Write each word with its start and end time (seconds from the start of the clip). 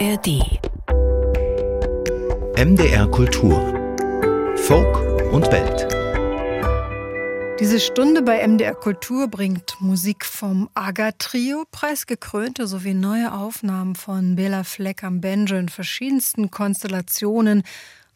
ARD 0.00 0.60
MDR 2.56 3.06
Kultur. 3.06 3.56
Folk 4.56 5.32
und 5.32 5.46
Welt. 5.52 5.86
Diese 7.60 7.78
Stunde 7.78 8.22
bei 8.22 8.44
MDR 8.44 8.74
Kultur 8.74 9.28
bringt 9.28 9.76
Musik 9.78 10.24
vom 10.24 10.68
Aga-Trio, 10.74 11.64
preisgekrönte 11.70 12.66
sowie 12.66 12.94
neue 12.94 13.32
Aufnahmen 13.32 13.94
von 13.94 14.34
Bela 14.34 14.64
Fleck 14.64 15.04
am 15.04 15.20
Banjo 15.20 15.54
in 15.56 15.68
verschiedensten 15.68 16.50
Konstellationen 16.50 17.62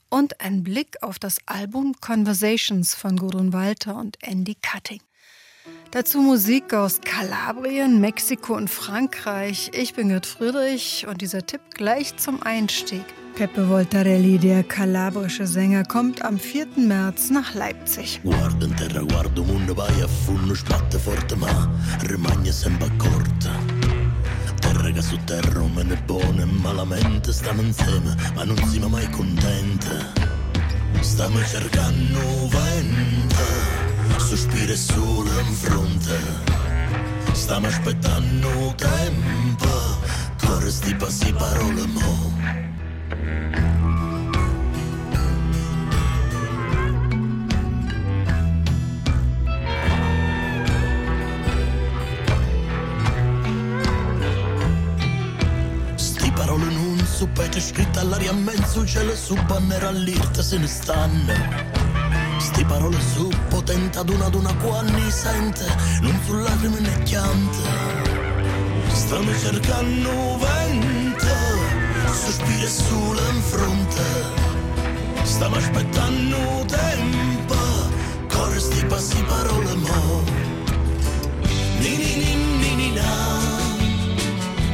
und 0.09 0.41
ein 0.41 0.65
Blick 0.65 0.97
auf 1.03 1.21
das 1.21 1.37
Album 1.47 1.95
Conversations 2.01 2.97
von 2.97 3.17
Gudrun 3.17 3.53
Walter 3.53 3.97
und 3.97 4.17
Andy 4.23 4.57
Cutting. 4.57 5.01
Dazu 5.91 6.21
Musik 6.21 6.75
aus 6.75 7.01
Kalabrien, 7.01 7.99
Mexiko 8.01 8.55
und 8.55 8.69
Frankreich. 8.69 9.71
Ich 9.73 9.95
bin 9.95 10.11
Gerd 10.11 10.27
Friedrich 10.27 11.07
und 11.09 11.23
dieser 11.23 11.47
Tipp 11.47 11.63
gleich 11.75 12.15
zum 12.19 12.43
Einstieg. 12.43 13.05
Peppe 13.35 13.71
Voltarelli, 13.71 14.39
der 14.39 14.65
kalabrische 14.65 15.47
Sänger, 15.47 15.85
kommt 15.85 16.23
am 16.23 16.39
4. 16.39 16.67
März 16.77 17.31
nach 17.31 17.55
Leipzig. 17.55 18.21
Guardo 18.23 18.67
in 18.67 18.77
terra, 18.77 19.03
ma 19.03 19.23
che 24.99 25.03
su 25.03 25.19
terra, 25.25 25.61
umane 25.61 25.97
buone, 26.07 26.45
malamente 26.45 27.33
stiamo 27.33 27.63
insieme, 27.63 28.17
ma 28.35 28.45
non 28.45 28.57
siamo 28.69 28.89
mai 28.89 29.09
contenti. 29.11 29.89
Stiamo 31.01 31.39
cercando 31.45 32.19
vento, 32.49 33.88
sospiro 34.29 34.73
e 34.73 34.77
sole 34.77 35.41
in 35.41 35.55
fronte. 35.55 36.19
Stiamo 37.33 37.67
aspettando 37.67 38.75
tempo, 38.77 39.69
corre 40.45 40.71
sti 40.71 40.95
passi 40.97 41.33
parole 41.33 41.87
mo'. 41.87 42.37
su 57.19 57.27
pece 57.33 57.61
scritta 57.61 58.01
all'aria 58.01 58.31
a 58.31 58.35
mezzo 58.35 58.87
cielo 58.87 59.17
su 59.17 59.35
banner 59.47 59.83
all'irta 59.83 60.41
se 60.41 60.57
ne 60.57 60.69
stanno 60.69 61.88
sti 62.39 62.65
parole 62.65 62.99
su 63.01 63.29
potente 63.49 63.99
ad 63.99 64.09
una 64.09 64.27
ad 64.27 64.35
una 64.35 64.55
quanni 64.55 65.11
sente 65.11 65.67
non 66.01 66.19
su 66.25 66.35
lacrime 66.35 66.81
né 66.81 67.03
chiante. 67.03 67.59
Stanno 68.93 69.33
cercando 69.39 70.39
vento 70.39 71.09
sospira 72.13 72.69
sulla 72.69 73.29
in 73.31 73.43
fronte. 73.43 74.03
Stiamo 75.23 75.57
aspettando 75.57 76.65
tempo 76.67 77.57
corre 78.29 78.61
sti 78.61 78.85
passi 78.87 79.23
parole 79.25 79.75
mo. 79.75 80.23
Ni 81.81 81.97
ni 81.97 82.17
ni 82.17 82.35
ni 82.61 82.75
ni 82.75 83.01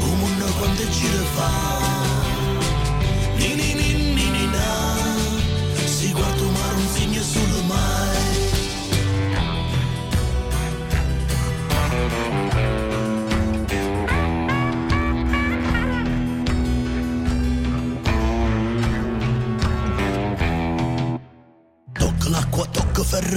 un 0.00 0.18
mondo 0.18 0.44
quando 0.58 0.90
ci 0.90 1.06
fa. 1.34 1.84
Si 5.86 6.12
guarda 6.12 6.42
un 6.42 6.53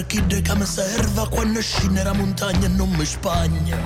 chi 0.08 0.26
de 0.26 0.42
che 0.42 0.56
mi 0.56 0.66
serva 0.66 1.28
quando 1.28 1.62
scende 1.62 2.02
la 2.04 2.14
montagna 2.14 2.68
non 2.70 2.90
mi 2.90 3.06
spagna 3.06 3.78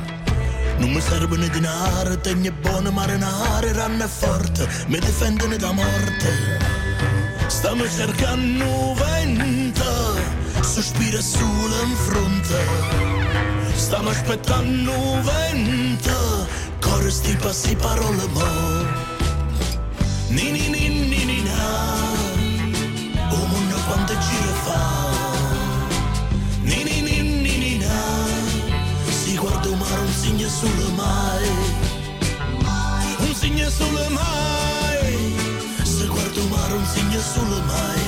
non 0.78 0.92
mi 0.92 1.02
servono 1.02 1.48
denaro, 1.48 2.18
tengo 2.22 2.52
buono 2.60 2.90
marinare, 2.92 3.72
ranno 3.72 4.08
forte, 4.08 4.68
mi 4.88 4.98
difendono 4.98 5.56
da 5.56 5.72
morte. 5.72 6.58
Stiamo 7.46 7.88
cercando 7.88 8.96
vento, 8.96 10.16
sospira 10.62 11.22
solo 11.22 11.84
in 11.84 11.96
fronte. 11.96 12.66
Stiamo 13.76 14.10
aspettando 14.10 15.22
vento, 15.22 16.48
corre 16.80 17.12
sti 17.12 17.36
passi 17.36 17.76
parole 17.76 18.26
mo. 18.34 19.10
Ni 20.30 20.50
ni 20.50 20.70
ni 20.70 21.01
mai, 31.02 31.48
un 33.20 33.34
segno 33.34 33.70
solo 33.70 34.10
mai, 34.10 35.36
se 35.84 36.06
guardo 36.08 36.48
mare 36.48 36.74
un 36.74 36.86
segno 36.86 37.20
solo 37.34 37.62
mai, 37.72 38.02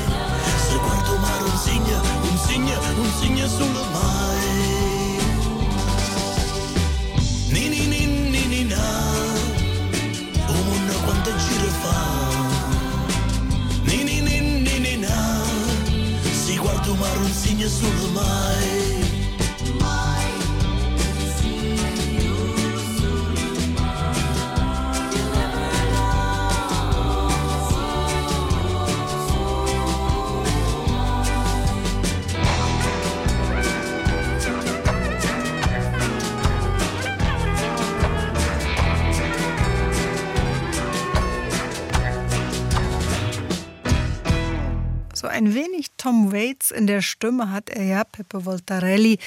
se 0.68 0.76
guardo 0.78 1.18
mare 1.18 1.44
un 1.44 1.58
segno, 1.58 1.98
un 2.30 2.38
segno, 2.48 2.76
un 3.04 3.12
segno 3.20 3.48
solo 3.48 3.84
mai. 3.92 4.52
Ni 7.54 7.70
ni 7.70 7.82
ni 7.88 8.02
ni 8.34 8.44
ni 8.54 8.64
na, 8.64 8.86
o 10.48 10.54
mondo 10.68 10.94
quanto 11.06 11.32
giro 11.44 11.72
fa. 11.82 12.02
Ni 13.88 14.04
ni 14.04 14.22
ni 14.22 14.96
na, 14.98 15.18
se 16.46 16.56
guardo 16.58 16.96
mare 16.96 17.20
un 17.20 17.34
segno 17.34 17.68
solo 17.68 18.08
mai. 18.14 19.23
Ein 45.44 45.54
wenig 45.54 45.88
Tom 45.98 46.32
Waits 46.32 46.72
in 46.72 46.88
der 46.88 47.02
Stimme 47.02 47.52
hat 47.52 47.70
er 47.70 47.84
ja, 47.84 48.04
Peppe 48.06 48.46
Voltarelli. 48.46 49.20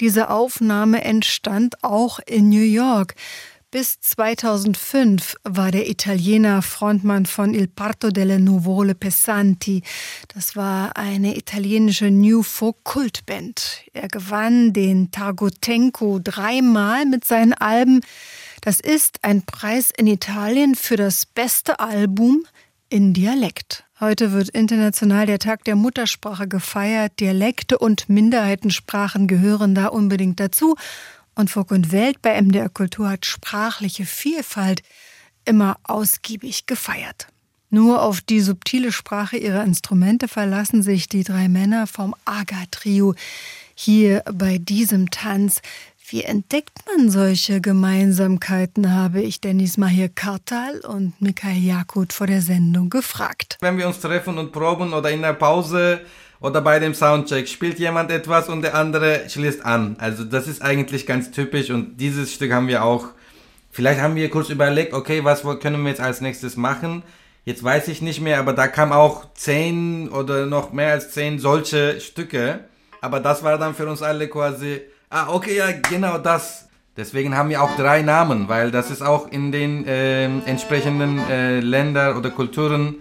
Diese 0.00 0.30
Aufnahme 0.30 1.04
entstand 1.04 1.84
auch 1.84 2.20
in 2.20 2.48
New 2.48 2.64
York. 2.64 3.14
Bis 3.70 4.00
2005 4.00 5.36
war 5.44 5.70
der 5.70 5.90
Italiener 5.90 6.62
Frontmann 6.62 7.26
von 7.26 7.52
Il 7.52 7.68
Parto 7.68 8.08
delle 8.08 8.40
Nuvole 8.40 8.94
Pesanti. 8.94 9.82
Das 10.28 10.56
war 10.56 10.96
eine 10.96 11.36
italienische 11.36 12.10
New 12.10 12.42
Folk 12.42 12.82
Kultband. 12.84 13.82
Er 13.92 14.08
gewann 14.08 14.72
den 14.72 15.10
Targotenko 15.10 16.18
dreimal 16.24 17.04
mit 17.04 17.26
seinen 17.26 17.52
Alben. 17.52 18.00
Das 18.62 18.80
ist 18.80 19.22
ein 19.22 19.42
Preis 19.42 19.90
in 19.94 20.06
Italien 20.06 20.74
für 20.74 20.96
das 20.96 21.26
beste 21.26 21.78
Album 21.78 22.46
in 22.90 23.12
Dialekt. 23.12 23.84
Heute 24.00 24.32
wird 24.32 24.48
international 24.50 25.26
der 25.26 25.38
Tag 25.38 25.64
der 25.64 25.76
Muttersprache 25.76 26.48
gefeiert. 26.48 27.20
Dialekte 27.20 27.78
und 27.78 28.08
Minderheitensprachen 28.08 29.26
gehören 29.26 29.74
da 29.74 29.86
unbedingt 29.86 30.40
dazu. 30.40 30.76
Und 31.34 31.50
Folk 31.50 31.70
und 31.70 31.92
Welt 31.92 32.22
bei 32.22 32.40
MDR 32.40 32.68
Kultur 32.68 33.10
hat 33.10 33.26
sprachliche 33.26 34.06
Vielfalt 34.06 34.82
immer 35.44 35.76
ausgiebig 35.84 36.66
gefeiert. 36.66 37.28
Nur 37.70 38.02
auf 38.02 38.20
die 38.20 38.40
subtile 38.40 38.92
Sprache 38.92 39.36
ihrer 39.36 39.62
Instrumente 39.64 40.26
verlassen 40.26 40.82
sich 40.82 41.08
die 41.08 41.24
drei 41.24 41.48
Männer 41.48 41.86
vom 41.86 42.14
Aga-Trio 42.24 43.14
hier 43.74 44.24
bei 44.32 44.58
diesem 44.58 45.10
Tanz. 45.10 45.60
Wie 46.10 46.24
entdeckt 46.24 46.72
man 46.86 47.10
solche 47.10 47.60
Gemeinsamkeiten, 47.60 48.94
habe 48.94 49.20
ich 49.20 49.42
Dennis 49.42 49.76
Mahir 49.76 50.08
Kartal 50.08 50.80
und 50.80 51.20
Mikhail 51.20 51.62
Jakut 51.62 52.14
vor 52.14 52.26
der 52.26 52.40
Sendung 52.40 52.88
gefragt. 52.88 53.58
Wenn 53.60 53.76
wir 53.76 53.86
uns 53.86 54.00
treffen 54.00 54.38
und 54.38 54.50
proben 54.50 54.94
oder 54.94 55.10
in 55.10 55.20
der 55.20 55.34
Pause 55.34 56.00
oder 56.40 56.62
bei 56.62 56.78
dem 56.78 56.94
Soundcheck 56.94 57.46
spielt 57.46 57.78
jemand 57.78 58.10
etwas 58.10 58.48
und 58.48 58.62
der 58.62 58.74
andere 58.74 59.28
schließt 59.28 59.62
an. 59.66 59.96
Also 59.98 60.24
das 60.24 60.48
ist 60.48 60.62
eigentlich 60.62 61.04
ganz 61.04 61.30
typisch 61.30 61.68
und 61.68 61.98
dieses 61.98 62.32
Stück 62.32 62.52
haben 62.52 62.68
wir 62.68 62.84
auch. 62.84 63.08
Vielleicht 63.70 64.00
haben 64.00 64.14
wir 64.14 64.30
kurz 64.30 64.48
überlegt, 64.48 64.94
okay, 64.94 65.24
was 65.24 65.42
können 65.60 65.82
wir 65.82 65.90
jetzt 65.90 66.00
als 66.00 66.22
nächstes 66.22 66.56
machen? 66.56 67.02
Jetzt 67.44 67.62
weiß 67.62 67.86
ich 67.88 68.00
nicht 68.00 68.22
mehr, 68.22 68.38
aber 68.38 68.54
da 68.54 68.66
kam 68.66 68.92
auch 68.92 69.34
zehn 69.34 70.08
oder 70.08 70.46
noch 70.46 70.72
mehr 70.72 70.92
als 70.92 71.10
zehn 71.10 71.38
solche 71.38 72.00
Stücke. 72.00 72.60
Aber 73.02 73.20
das 73.20 73.42
war 73.42 73.58
dann 73.58 73.74
für 73.74 73.86
uns 73.86 74.00
alle 74.00 74.28
quasi 74.28 74.80
Ah, 75.10 75.28
okay, 75.32 75.56
ja, 75.56 75.72
genau 75.88 76.18
das. 76.18 76.68
Deswegen 76.94 77.34
haben 77.34 77.48
wir 77.48 77.62
auch 77.62 77.74
drei 77.76 78.02
Namen, 78.02 78.48
weil 78.48 78.70
das 78.70 78.90
ist 78.90 79.02
auch 79.02 79.28
in 79.28 79.52
den 79.52 79.86
äh, 79.86 80.24
entsprechenden 80.24 81.18
äh, 81.30 81.60
Ländern 81.60 82.16
oder 82.16 82.28
Kulturen 82.30 82.96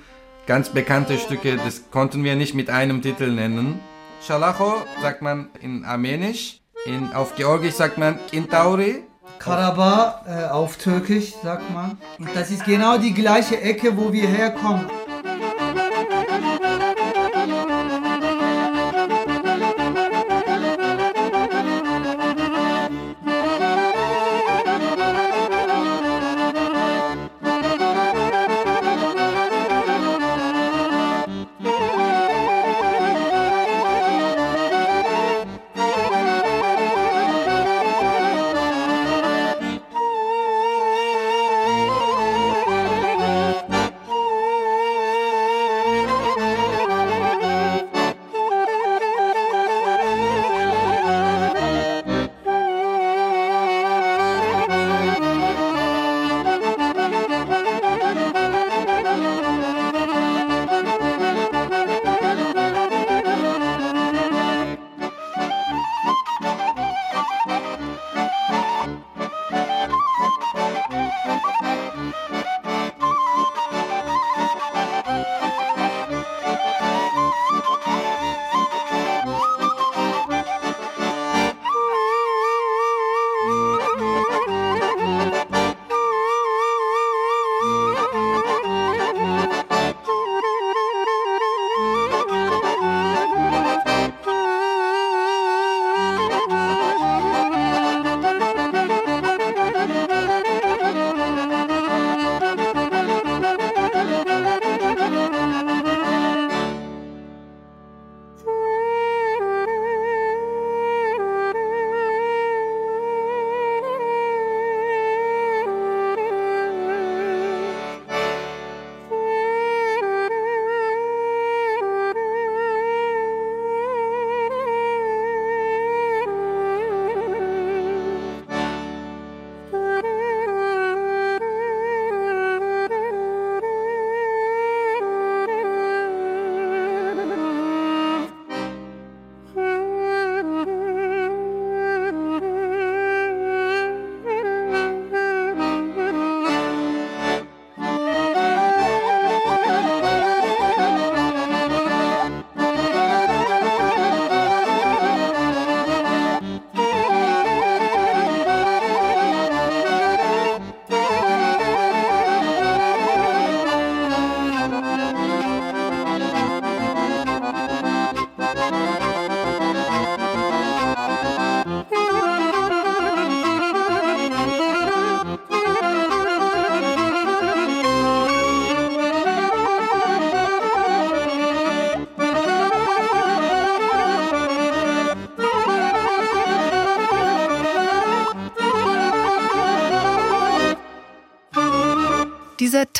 ganz 0.45 0.69
bekannte 0.69 1.17
Stücke. 1.17 1.57
Das 1.57 1.91
konnten 1.91 2.23
wir 2.23 2.35
nicht 2.35 2.53
mit 2.53 2.69
einem 2.69 3.01
Titel 3.01 3.29
nennen. 3.31 3.81
Shalacho 4.25 4.75
sagt 5.01 5.21
man 5.21 5.49
in 5.59 5.83
Armenisch, 5.83 6.61
in, 6.85 7.11
auf 7.11 7.35
Georgisch 7.35 7.73
sagt 7.73 7.97
man 7.97 8.19
Kintauri. 8.31 9.03
Karabach 9.39 10.25
äh, 10.25 10.45
auf 10.45 10.77
Türkisch 10.77 11.33
sagt 11.43 11.69
man. 11.73 11.97
Und 12.19 12.29
das 12.33 12.51
ist 12.51 12.63
genau 12.63 12.97
die 12.97 13.13
gleiche 13.13 13.59
Ecke, 13.59 13.97
wo 13.97 14.13
wir 14.13 14.27
herkommen. 14.27 14.85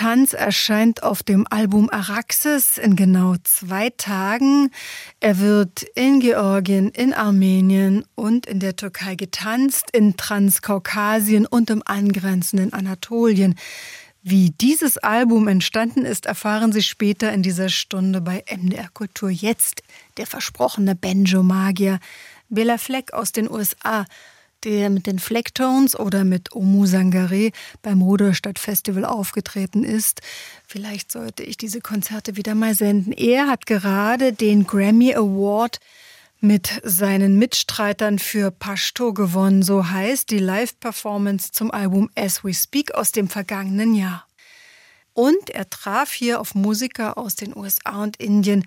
Tanz 0.07 0.31
erscheint 0.31 1.03
auf 1.03 1.21
dem 1.21 1.45
Album 1.49 1.89
Araxes 1.89 2.77
in 2.77 2.95
genau 2.95 3.35
zwei 3.43 3.89
Tagen. 3.89 4.71
Er 5.19 5.37
wird 5.39 5.83
in 5.95 6.21
Georgien, 6.21 6.87
in 6.91 7.13
Armenien 7.13 8.05
und 8.15 8.45
in 8.45 8.61
der 8.61 8.77
Türkei 8.77 9.15
getanzt, 9.15 9.91
in 9.91 10.15
Transkaukasien 10.15 11.45
und 11.45 11.69
im 11.69 11.83
angrenzenden 11.85 12.71
Anatolien. 12.71 13.55
Wie 14.23 14.51
dieses 14.51 14.97
Album 14.97 15.49
entstanden 15.49 16.05
ist, 16.05 16.25
erfahren 16.25 16.71
Sie 16.71 16.83
später 16.83 17.33
in 17.33 17.43
dieser 17.43 17.67
Stunde 17.67 18.21
bei 18.21 18.45
MDR 18.49 18.87
Kultur. 18.93 19.29
Jetzt 19.29 19.83
der 20.15 20.25
versprochene 20.25 20.95
Benjo-Magier 20.95 21.99
Bela 22.47 22.77
Fleck 22.77 23.11
aus 23.11 23.33
den 23.33 23.51
USA 23.51 24.05
der 24.63 24.89
mit 24.89 25.07
den 25.07 25.19
Flecktones 25.19 25.97
oder 25.97 26.23
mit 26.23 26.55
Omu 26.55 26.85
Sangare 26.85 27.51
beim 27.81 28.01
Ruderstadt 28.01 28.59
Festival 28.59 29.05
aufgetreten 29.05 29.83
ist. 29.83 30.21
Vielleicht 30.65 31.11
sollte 31.11 31.43
ich 31.43 31.57
diese 31.57 31.81
Konzerte 31.81 32.35
wieder 32.35 32.55
mal 32.55 32.75
senden. 32.75 33.11
Er 33.13 33.47
hat 33.47 33.65
gerade 33.65 34.33
den 34.33 34.65
Grammy 34.65 35.13
Award 35.13 35.79
mit 36.39 36.81
seinen 36.83 37.37
Mitstreitern 37.39 38.19
für 38.19 38.51
Pashto 38.51 39.13
gewonnen. 39.13 39.63
So 39.63 39.89
heißt 39.89 40.29
die 40.29 40.39
Live-Performance 40.39 41.51
zum 41.51 41.71
Album 41.71 42.09
As 42.15 42.43
We 42.43 42.53
Speak 42.53 42.93
aus 42.93 43.11
dem 43.11 43.27
vergangenen 43.27 43.95
Jahr. 43.95 44.27
Und 45.13 45.49
er 45.49 45.67
traf 45.69 46.11
hier 46.11 46.39
auf 46.39 46.53
Musiker 46.53 47.17
aus 47.17 47.35
den 47.35 47.57
USA 47.57 48.03
und 48.03 48.17
Indien, 48.17 48.65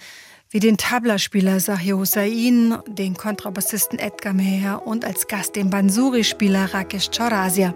wie 0.51 0.59
den 0.59 0.77
Tablaspieler 0.77 1.61
Sahir 1.61 1.97
Hussain, 1.97 2.77
den 2.89 3.15
Kontrabassisten 3.15 4.01
Edgar 4.01 4.33
Meher 4.33 4.85
und 4.85 5.05
als 5.05 5.29
Gast 5.29 5.55
den 5.55 5.71
Bansuri-Spieler 5.71 6.75
Rakesh 6.75 7.11
Chaurasia. 7.13 7.73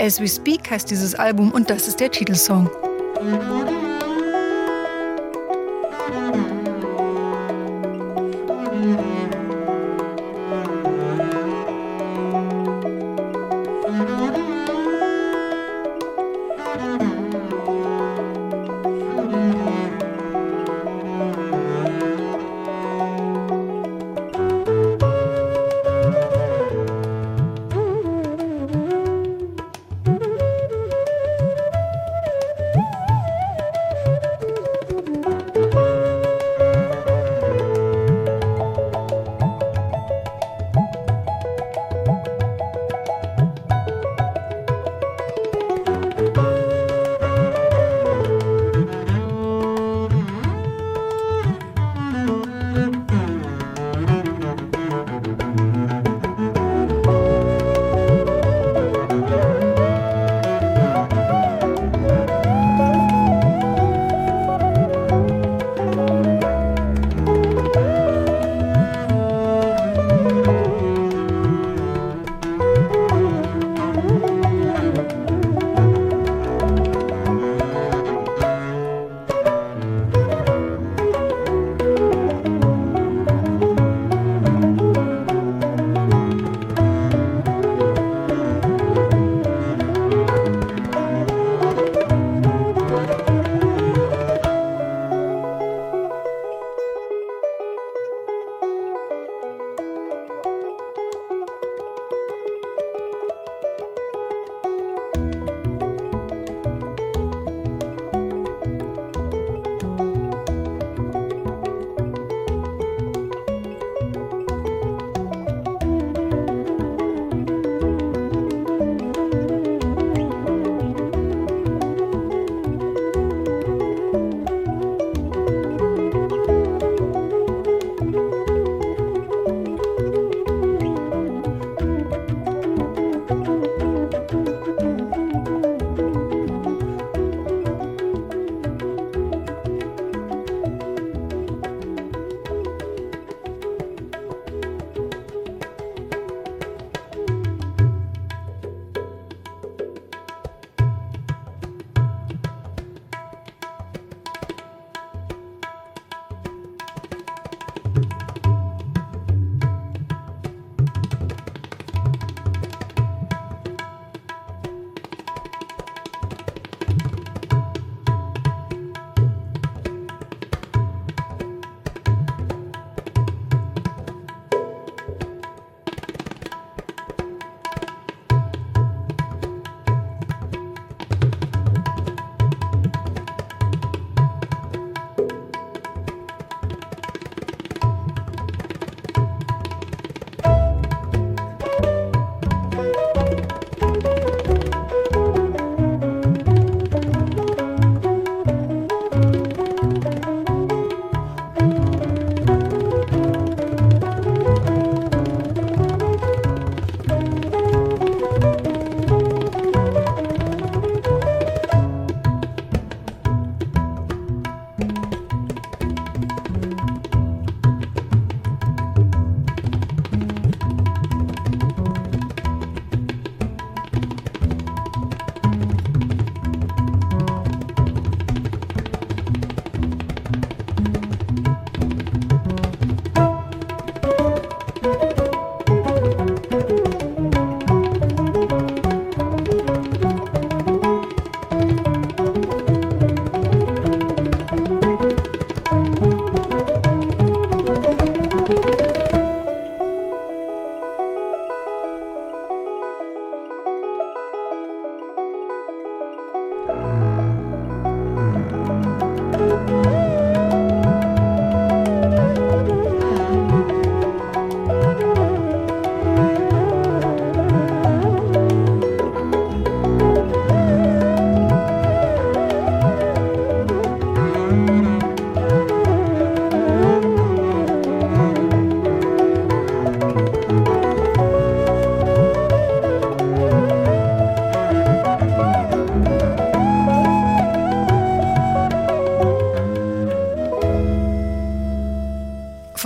As 0.00 0.20
We 0.20 0.26
Speak 0.26 0.68
heißt 0.68 0.90
dieses 0.90 1.14
Album 1.14 1.52
und 1.52 1.70
das 1.70 1.86
ist 1.86 2.00
der 2.00 2.10
Titelsong. 2.10 2.68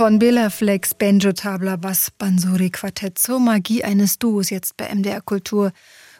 Von 0.07 0.19
Bela 0.19 0.49
Flex, 0.49 0.93
Benjo 0.93 1.33
Tabla, 1.33 1.75
Bass, 1.75 2.11
Bansuri 2.17 2.69
Quartett 2.69 3.19
zur 3.19 3.41
Magie 3.41 3.83
eines 3.83 4.17
Duos 4.17 4.49
jetzt 4.49 4.77
bei 4.77 4.87
MDR 4.87 5.19
Kultur. 5.19 5.73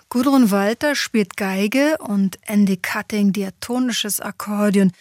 Gudrun 0.09 0.51
Walter 0.51 0.93
spielt 0.93 1.37
Geige 1.37 1.95
und 1.99 2.37
Andy 2.45 2.75
Cutting 2.75 3.31
diatonisches 3.31 4.19
Akkordeon. 4.19 4.91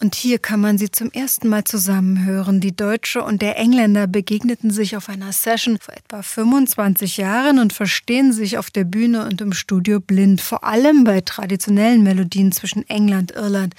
Und 0.00 0.16
hier 0.16 0.40
kann 0.40 0.60
man 0.60 0.76
sie 0.76 0.90
zum 0.90 1.12
ersten 1.12 1.46
Mal 1.46 1.62
zusammenhören. 1.62 2.58
Die 2.58 2.74
Deutsche 2.74 3.22
und 3.22 3.42
der 3.42 3.58
Engländer 3.58 4.08
begegneten 4.08 4.72
sich 4.72 4.96
auf 4.96 5.08
einer 5.08 5.30
Session 5.30 5.78
vor 5.80 5.94
etwa 5.94 6.22
25 6.22 7.18
Jahren 7.18 7.60
und 7.60 7.72
verstehen 7.72 8.32
sich 8.32 8.58
auf 8.58 8.72
der 8.72 8.82
Bühne 8.82 9.24
und 9.24 9.40
im 9.40 9.52
Studio 9.52 10.00
blind, 10.00 10.40
vor 10.40 10.64
allem 10.64 11.04
bei 11.04 11.20
traditionellen 11.20 12.02
Melodien 12.02 12.50
zwischen 12.50 12.88
England, 12.88 13.30
Irland, 13.30 13.76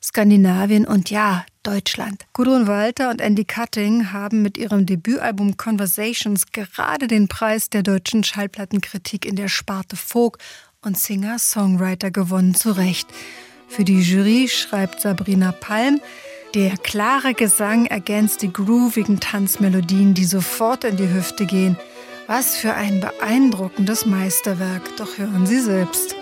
Skandinavien 0.00 0.86
und 0.86 1.10
ja, 1.10 1.44
Deutschland. 1.64 2.24
Gudrun 2.32 2.68
Walter 2.68 3.10
und 3.10 3.20
Andy 3.20 3.44
Cutting 3.44 4.12
haben 4.12 4.42
mit 4.42 4.56
ihrem 4.56 4.86
Debütalbum 4.86 5.56
Conversations 5.56 6.46
gerade 6.52 7.08
den 7.08 7.26
Preis 7.26 7.70
der 7.70 7.82
deutschen 7.82 8.22
Schallplattenkritik 8.22 9.24
in 9.24 9.34
der 9.34 9.48
Sparte 9.48 9.96
Folk 9.96 10.38
und 10.82 10.96
Singer-Songwriter 10.96 12.10
gewonnen, 12.10 12.54
zu 12.54 12.70
Recht. 12.70 13.08
Für 13.66 13.84
die 13.84 14.00
Jury 14.00 14.48
schreibt 14.48 15.00
Sabrina 15.00 15.50
Palm, 15.52 16.00
der 16.54 16.76
klare 16.76 17.34
Gesang 17.34 17.86
ergänzt 17.86 18.42
die 18.42 18.52
groovigen 18.52 19.18
Tanzmelodien, 19.18 20.14
die 20.14 20.24
sofort 20.24 20.84
in 20.84 20.96
die 20.96 21.12
Hüfte 21.12 21.46
gehen. 21.46 21.76
Was 22.28 22.56
für 22.56 22.74
ein 22.74 23.00
beeindruckendes 23.00 24.06
Meisterwerk, 24.06 24.96
doch 24.96 25.18
hören 25.18 25.46
Sie 25.46 25.60
selbst. 25.60 26.14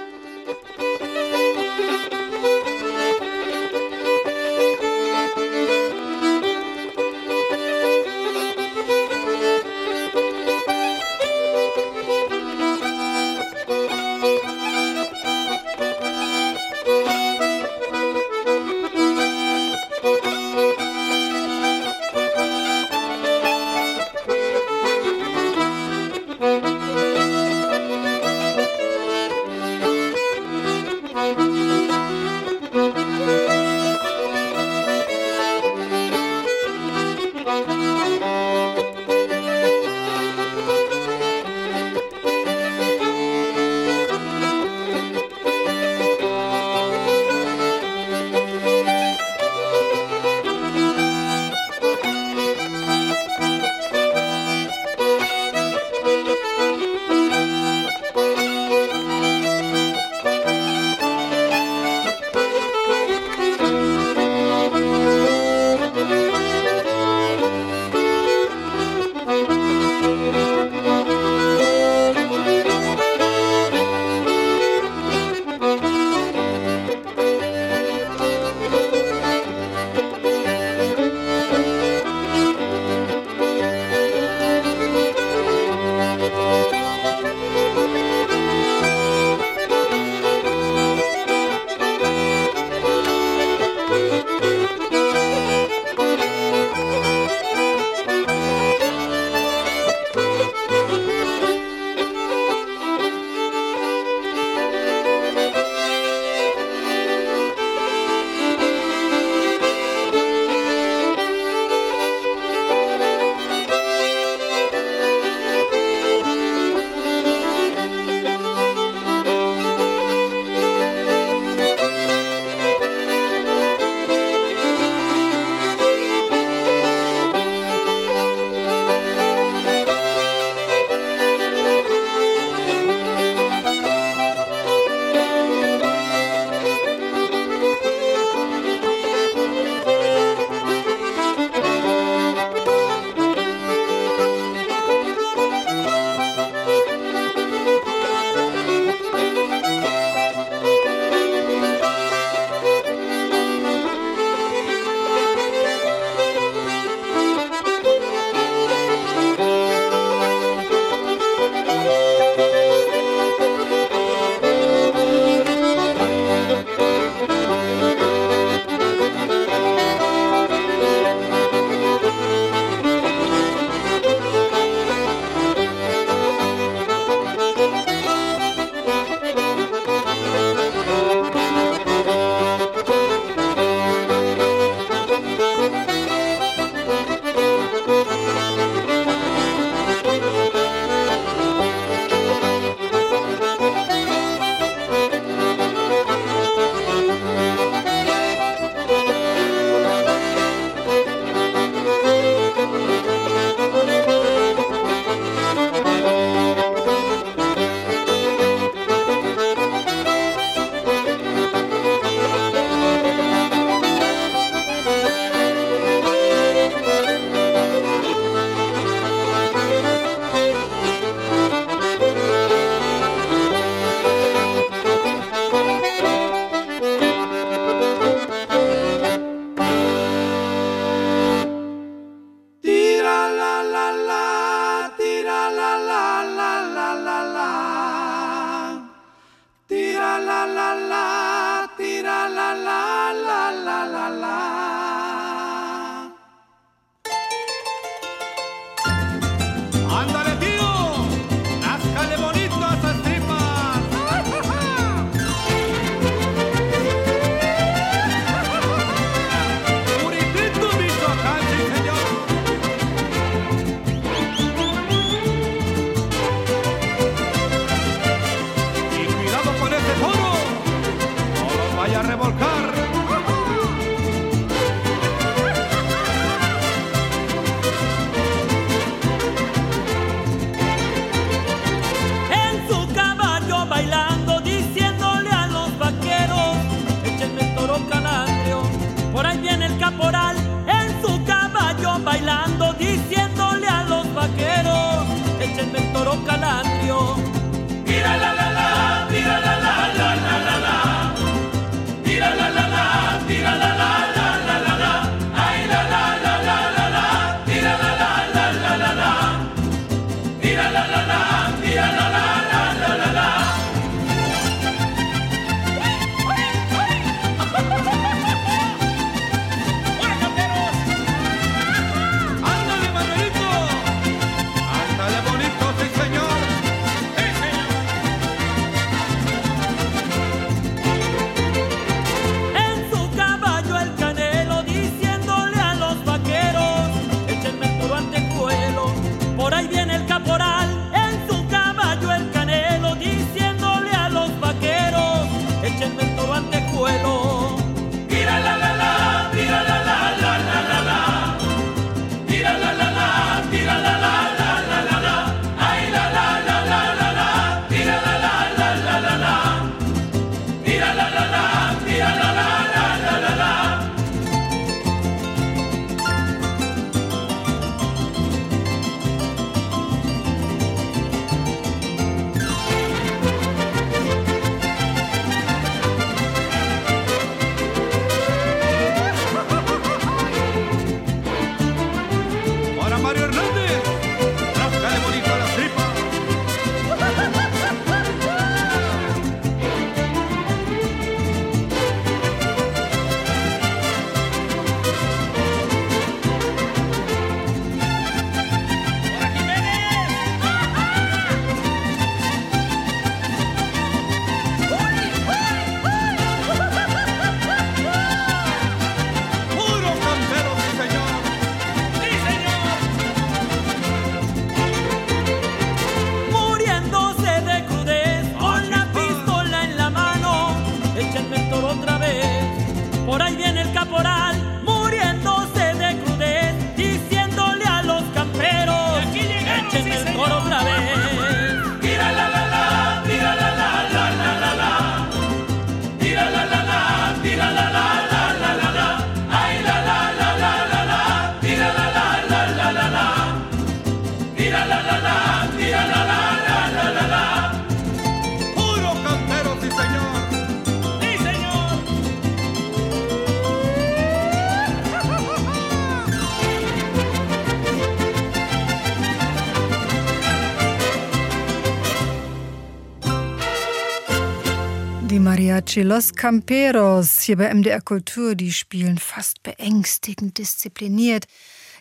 Mariachi 465.52 465.82
Los 465.82 466.14
Camperos 466.14 467.20
hier 467.20 467.36
bei 467.36 467.52
MDR 467.52 467.82
Kultur, 467.82 468.34
die 468.34 468.54
spielen 468.54 468.96
fast 468.96 469.42
beängstigend 469.42 470.38
diszipliniert. 470.38 471.26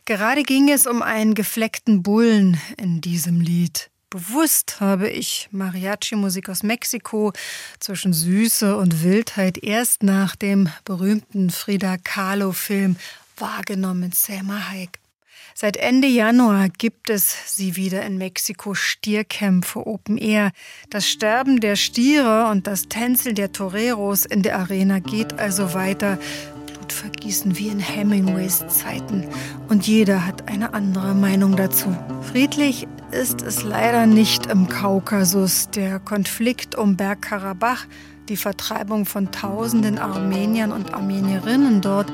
Gerade 0.03 0.43
ging 0.43 0.69
es 0.69 0.87
um 0.87 1.01
einen 1.01 1.35
gefleckten 1.35 2.03
Bullen 2.03 2.59
in 2.75 2.99
diesem 2.99 3.39
Lied. 3.39 3.89
Bewusst 4.09 4.81
habe 4.81 5.09
ich 5.09 5.47
Mariachi-Musik 5.51 6.49
aus 6.49 6.63
Mexiko 6.63 7.31
zwischen 7.79 8.11
Süße 8.11 8.75
und 8.75 9.05
Wildheit 9.05 9.57
erst 9.57 10.03
nach 10.03 10.35
dem 10.35 10.67
berühmten 10.83 11.49
Frida 11.49 11.95
Kahlo-Film 11.97 12.97
wahrgenommen, 13.37 14.11
Selma 14.11 14.69
Hayek. 14.69 14.99
Seit 15.61 15.77
Ende 15.77 16.07
Januar 16.07 16.69
gibt 16.69 17.11
es 17.11 17.55
sie 17.55 17.75
wieder 17.75 18.01
in 18.01 18.17
Mexiko 18.17 18.73
Stierkämpfe 18.73 19.85
Open 19.85 20.17
Air. 20.17 20.53
Das 20.89 21.07
Sterben 21.07 21.59
der 21.59 21.75
Stiere 21.75 22.47
und 22.49 22.65
das 22.65 22.89
Tänzeln 22.89 23.35
der 23.35 23.51
Toreros 23.51 24.25
in 24.25 24.41
der 24.41 24.57
Arena 24.57 24.97
geht 24.97 25.37
also 25.37 25.75
weiter. 25.75 26.17
Blutvergießen 26.65 27.59
wie 27.59 27.67
in 27.67 27.77
Hemingways 27.77 28.65
Zeiten. 28.69 29.27
Und 29.69 29.85
jeder 29.85 30.25
hat 30.25 30.49
eine 30.49 30.73
andere 30.73 31.13
Meinung 31.13 31.55
dazu. 31.55 31.95
Friedlich 32.31 32.87
ist 33.11 33.43
es 33.43 33.61
leider 33.61 34.07
nicht 34.07 34.47
im 34.47 34.67
Kaukasus. 34.67 35.69
Der 35.69 35.99
Konflikt 35.99 36.73
um 36.73 36.97
Bergkarabach, 36.97 37.85
die 38.29 38.37
Vertreibung 38.37 39.05
von 39.05 39.31
tausenden 39.31 39.99
Armeniern 39.99 40.71
und 40.71 40.91
Armenierinnen 40.95 41.81
dort, 41.81 42.11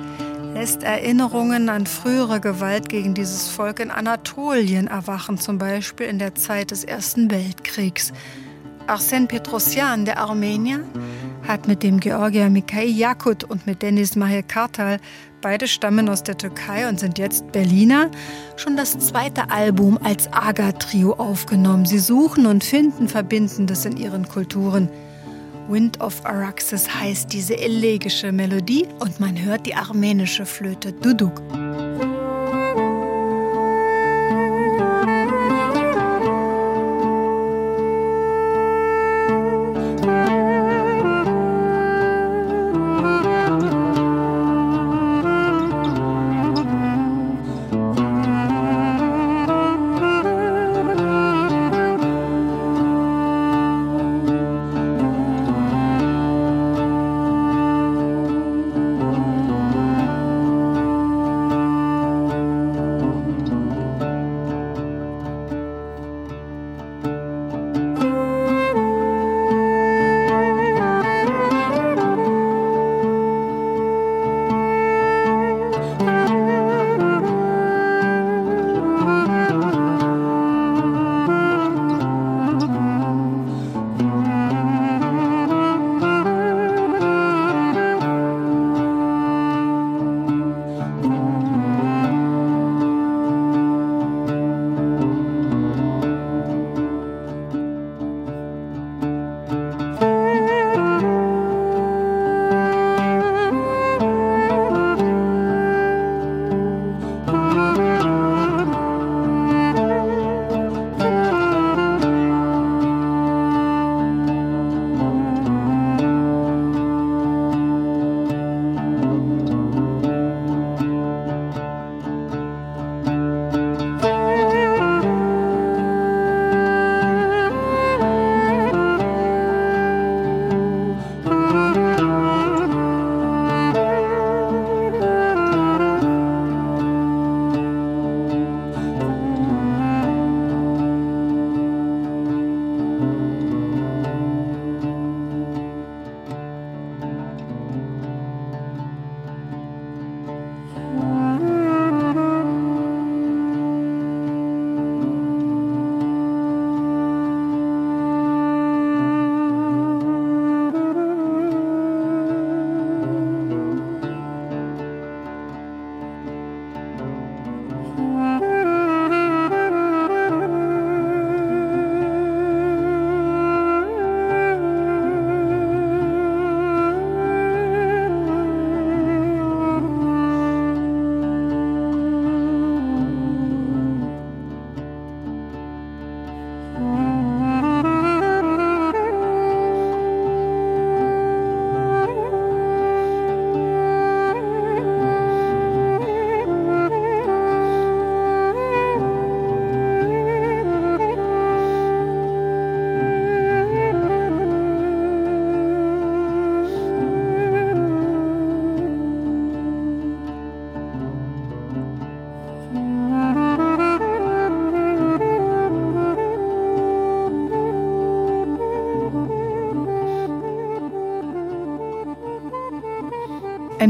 lässt 0.59 0.81
Erinnerungen 0.81 1.69
an 1.69 1.85
frühere 1.85 2.41
Gewalt 2.41 2.89
gegen 2.89 3.13
dieses 3.13 3.47
Volk 3.47 3.79
in 3.79 3.91
Anatolien 3.91 4.87
erwachen, 4.87 5.37
zum 5.37 5.59
Beispiel 5.59 6.07
in 6.07 6.17
der 6.17 6.33
Zeit 6.33 6.71
des 6.71 6.83
Ersten 6.83 7.29
Weltkriegs. 7.29 8.11
Arsen 8.87 9.27
Petrosyan, 9.27 10.05
der 10.05 10.17
Armenier, 10.17 10.79
hat 11.47 11.67
mit 11.67 11.83
dem 11.83 11.99
Georgier 11.99 12.49
Mikhail 12.49 12.89
Yakut 12.89 13.43
und 13.43 13.67
mit 13.67 13.83
Denis 13.83 14.15
Mahir 14.15 14.41
Kartal, 14.41 14.97
beide 15.41 15.67
stammen 15.67 16.09
aus 16.09 16.23
der 16.23 16.39
Türkei 16.39 16.89
und 16.89 16.99
sind 16.99 17.19
jetzt 17.19 17.51
Berliner, 17.51 18.09
schon 18.55 18.75
das 18.75 18.97
zweite 18.97 19.51
Album 19.51 19.99
als 20.03 20.27
Aga-Trio 20.33 21.13
aufgenommen. 21.13 21.85
Sie 21.85 21.99
suchen 21.99 22.47
und 22.47 22.63
finden 22.63 23.07
Verbindendes 23.07 23.85
in 23.85 23.95
ihren 23.95 24.27
Kulturen. 24.27 24.89
Wind 25.69 25.99
of 25.99 26.25
Araxes 26.25 26.87
heißt 26.89 27.33
diese 27.33 27.57
elegische 27.57 28.31
Melodie 28.31 28.87
und 28.99 29.19
man 29.19 29.43
hört 29.43 29.65
die 29.65 29.75
armenische 29.75 30.45
Flöte 30.45 30.93
Duduk. 30.93 31.41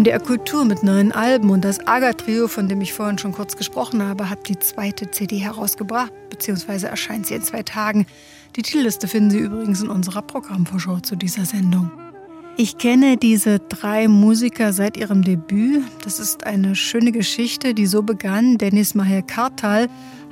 MDR 0.07 0.19
Kultur 0.21 0.63
mit 0.63 0.83
neuen 0.83 1.11
Alben 1.11 1.49
und 1.49 1.65
das 1.65 1.85
Aga-Trio, 1.85 2.47
von 2.47 2.69
dem 2.69 2.79
ich 2.79 2.93
vorhin 2.93 3.17
schon 3.17 3.33
kurz 3.33 3.57
gesprochen 3.57 4.01
habe, 4.01 4.29
hat 4.29 4.47
die 4.47 4.57
zweite 4.57 5.11
CD 5.11 5.35
herausgebracht, 5.35 6.13
beziehungsweise 6.29 6.87
erscheint 6.87 7.25
sie 7.25 7.33
in 7.33 7.41
zwei 7.41 7.61
Tagen. 7.61 8.05
Die 8.55 8.61
Titelliste 8.61 9.09
finden 9.09 9.31
Sie 9.31 9.39
übrigens 9.39 9.81
in 9.81 9.89
unserer 9.89 10.21
Programmvorschau 10.21 11.01
zu 11.01 11.17
dieser 11.17 11.43
Sendung. 11.43 11.91
Ich 12.55 12.77
kenne 12.77 13.17
diese 13.17 13.59
drei 13.59 14.07
Musiker 14.07 14.71
seit 14.71 14.95
ihrem 14.95 15.25
Debüt. 15.25 15.83
Das 16.05 16.21
ist 16.21 16.45
eine 16.45 16.77
schöne 16.77 17.11
Geschichte, 17.11 17.73
die 17.73 17.85
so 17.85 18.01
begann. 18.01 18.57
Dennis 18.57 18.95
Maher 18.95 19.23
Kartal 19.23 19.89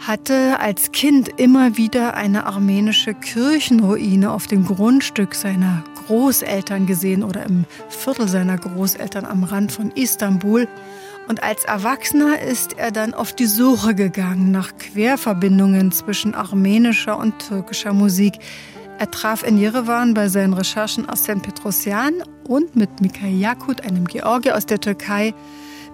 hatte 0.08 0.58
als 0.62 0.94
Kind 0.94 1.28
immer 1.38 1.76
wieder 1.76 2.14
eine 2.14 2.46
armenische 2.46 3.14
Kirchenruine 3.14 4.32
auf 4.32 4.48
dem 4.48 4.64
Grundstück 4.64 5.36
seiner 5.36 5.84
Großeltern 6.08 6.86
gesehen 6.86 7.24
oder 7.24 7.46
im 7.46 7.66
Viertel 7.90 8.28
seiner 8.28 8.58
Großeltern 8.58 9.26
am 9.26 9.44
Rand 9.44 9.72
von 9.72 9.92
Istanbul. 9.92 10.68
Und 11.28 11.44
als 11.44 11.64
Erwachsener 11.64 12.40
ist 12.40 12.78
er 12.78 12.92
dann 12.92 13.14
auf 13.14 13.34
die 13.34 13.48
Suche 13.48 13.96
gegangen 13.96 14.52
nach 14.52 14.78
Querverbindungen 14.78 15.92
zwischen 15.92 16.36
armenischer 16.36 17.18
und 17.18 17.40
türkischer 17.40 17.94
Musik. 17.94 18.34
Er 19.00 19.12
traf 19.12 19.44
in 19.44 19.58
Jerewan 19.58 20.14
bei 20.14 20.30
seinen 20.30 20.54
Recherchen 20.54 21.10
Arsene 21.10 21.42
Petrosyan 21.42 22.24
und 22.48 22.76
mit 22.76 23.02
Mikhail 23.02 23.38
Yakut, 23.38 23.82
einem 23.82 24.06
Georgier 24.06 24.56
aus 24.56 24.66
der 24.66 24.80
Türkei, 24.80 25.34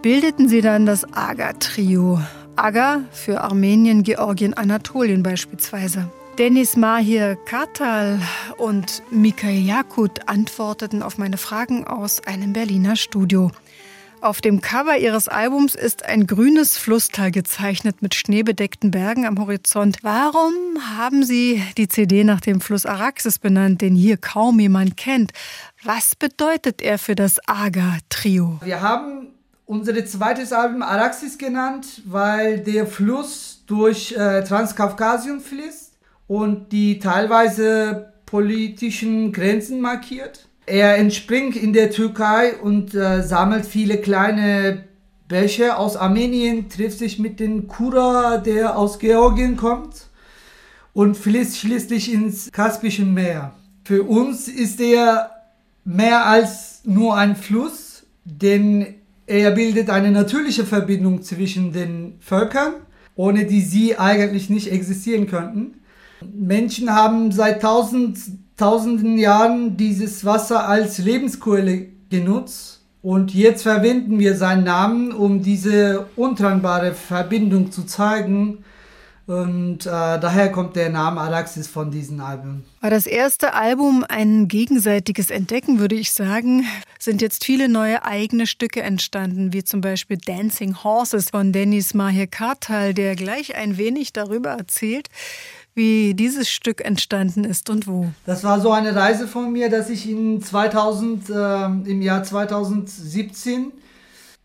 bildeten 0.02 0.50
sie 0.50 0.62
dann 0.62 0.86
das 0.86 1.06
Aga-Trio. 1.14 2.20
Aga 2.56 3.02
für 3.12 3.42
Armenien, 3.42 4.04
Georgien, 4.04 4.54
Anatolien 4.54 5.24
beispielsweise. 5.24 6.10
Denis 6.38 6.78
Mahir 6.78 7.36
Kartal 7.46 8.20
und 8.58 9.04
Mikhail 9.12 9.60
Yakut 9.60 10.30
antworteten 10.30 11.04
auf 11.04 11.18
meine 11.18 11.38
Fragen 11.38 11.86
aus 11.86 12.26
einem 12.26 12.54
Berliner 12.54 12.96
Studio. 12.96 13.52
Auf 14.22 14.40
dem 14.40 14.62
Cover 14.62 14.98
ihres 14.98 15.28
Albums 15.28 15.76
ist 15.76 16.06
ein 16.06 16.28
grünes 16.28 16.78
Flusstal 16.78 17.32
gezeichnet 17.32 18.02
mit 18.02 18.16
schneebedeckten 18.16 18.92
Bergen 18.92 19.26
am 19.26 19.40
Horizont. 19.40 19.98
Warum 20.04 20.54
haben 20.96 21.26
Sie 21.26 21.62
die 21.78 21.90
CD 21.90 22.24
nach 22.24 22.40
dem 22.40 22.62
Fluss 22.62 22.86
Araxes 22.86 23.38
benannt, 23.38 23.82
den 23.82 23.96
hier 23.96 24.18
kaum 24.18 24.60
jemand 24.60 24.96
kennt? 24.96 25.32
Was 25.84 26.16
bedeutet 26.16 26.82
er 26.82 26.98
für 26.98 27.16
das 27.16 27.40
Aga-Trio? 27.48 28.60
Wir 28.64 28.82
haben 28.82 29.28
unser 29.66 30.06
zweites 30.06 30.54
Album 30.54 30.82
Araxis 30.82 31.38
genannt, 31.38 32.02
weil 32.06 32.60
der 32.60 32.88
Fluss 32.88 33.64
durch 33.68 34.14
äh, 34.14 34.44
Transkaukasien 34.44 35.40
fließt 35.40 35.81
und 36.32 36.72
die 36.72 37.00
teilweise 37.00 38.14
politischen 38.26 39.34
Grenzen 39.34 39.82
markiert. 39.82 40.48
Er 40.66 40.96
entspringt 40.96 41.58
in 41.58 41.74
der 41.74 41.92
Türkei 41.92 42.56
und 42.56 42.96
äh, 42.96 43.22
sammelt 43.22 43.66
viele 43.66 43.98
kleine 43.98 44.86
Bäche 45.28 45.76
aus 45.76 45.98
Armenien, 45.98 46.70
trifft 46.70 47.00
sich 47.00 47.20
mit 47.20 47.42
dem 47.42 47.68
Kura, 47.68 48.38
der 48.38 48.78
aus 48.78 49.00
Georgien 49.00 49.58
kommt 49.58 50.08
und 50.94 51.18
fließt 51.18 51.58
schließlich 51.58 52.14
ins 52.14 52.50
Kaspische 52.50 53.04
Meer. 53.04 53.54
Für 53.84 54.04
uns 54.04 54.48
ist 54.48 54.80
er 54.80 55.32
mehr 55.84 56.28
als 56.28 56.84
nur 56.86 57.18
ein 57.18 57.36
Fluss, 57.36 58.06
denn 58.24 58.86
er 59.28 59.52
bildet 59.52 59.90
eine 59.90 60.12
natürliche 60.12 60.66
Verbindung 60.66 61.24
zwischen 61.24 61.74
den 61.74 62.14
Völkern, 62.22 62.76
ohne 63.18 63.44
die 63.46 63.60
sie 63.60 63.98
eigentlich 63.98 64.50
nicht 64.50 64.72
existieren 64.72 65.28
könnten. 65.28 65.81
Menschen 66.34 66.94
haben 66.94 67.32
seit 67.32 67.62
tausend, 67.62 68.18
tausenden 68.58 69.18
Jahren 69.18 69.78
dieses 69.78 70.26
Wasser 70.26 70.68
als 70.68 70.98
Lebensquelle 70.98 71.88
genutzt 72.10 72.82
und 73.02 73.34
jetzt 73.34 73.64
verwenden 73.64 74.20
wir 74.20 74.36
seinen 74.36 74.64
Namen, 74.64 75.12
um 75.12 75.42
diese 75.42 76.06
untrennbare 76.16 76.94
Verbindung 76.94 77.72
zu 77.72 77.84
zeigen 77.84 78.64
und 79.32 79.86
äh, 79.86 79.90
daher 79.90 80.52
kommt 80.52 80.76
der 80.76 80.90
Name 80.90 81.22
Araxis 81.22 81.68
von 81.68 81.90
diesem 81.90 82.20
Album. 82.20 82.64
War 82.82 82.90
das 82.90 83.06
erste 83.06 83.54
Album 83.54 84.04
ein 84.10 84.50
gegenseitiges 84.50 85.30
Entdecken, 85.30 85.80
würde 85.80 85.96
ich 85.96 86.12
sagen. 86.12 86.66
Sind 87.00 87.22
jetzt 87.22 87.46
viele 87.46 87.70
neue 87.70 88.04
eigene 88.04 88.46
Stücke 88.46 88.82
entstanden, 88.82 89.54
wie 89.54 89.64
zum 89.64 89.80
Beispiel 89.80 90.18
Dancing 90.18 90.84
Horses 90.84 91.30
von 91.30 91.54
Dennis 91.54 91.94
Mahir 91.94 92.28
Kartal, 92.28 92.94
der 92.94 93.16
gleich 93.16 93.56
ein 93.56 93.78
wenig 93.78 94.12
darüber 94.12 94.50
erzählt, 94.50 95.08
wie 95.74 96.14
dieses 96.14 96.50
Stück 96.50 96.84
entstanden 96.84 97.44
ist 97.44 97.70
und 97.70 97.88
wo. 97.88 98.08
Das 98.26 98.44
war 98.44 98.60
so 98.60 98.72
eine 98.72 98.96
Reise 98.96 99.28
von 99.28 99.52
mir, 99.52 99.70
dass 99.70 99.90
ich 99.90 100.10
in 100.10 100.42
2000, 100.42 101.30
äh, 101.30 101.66
im 101.66 102.02
Jahr 102.02 102.24
2017 102.24 103.72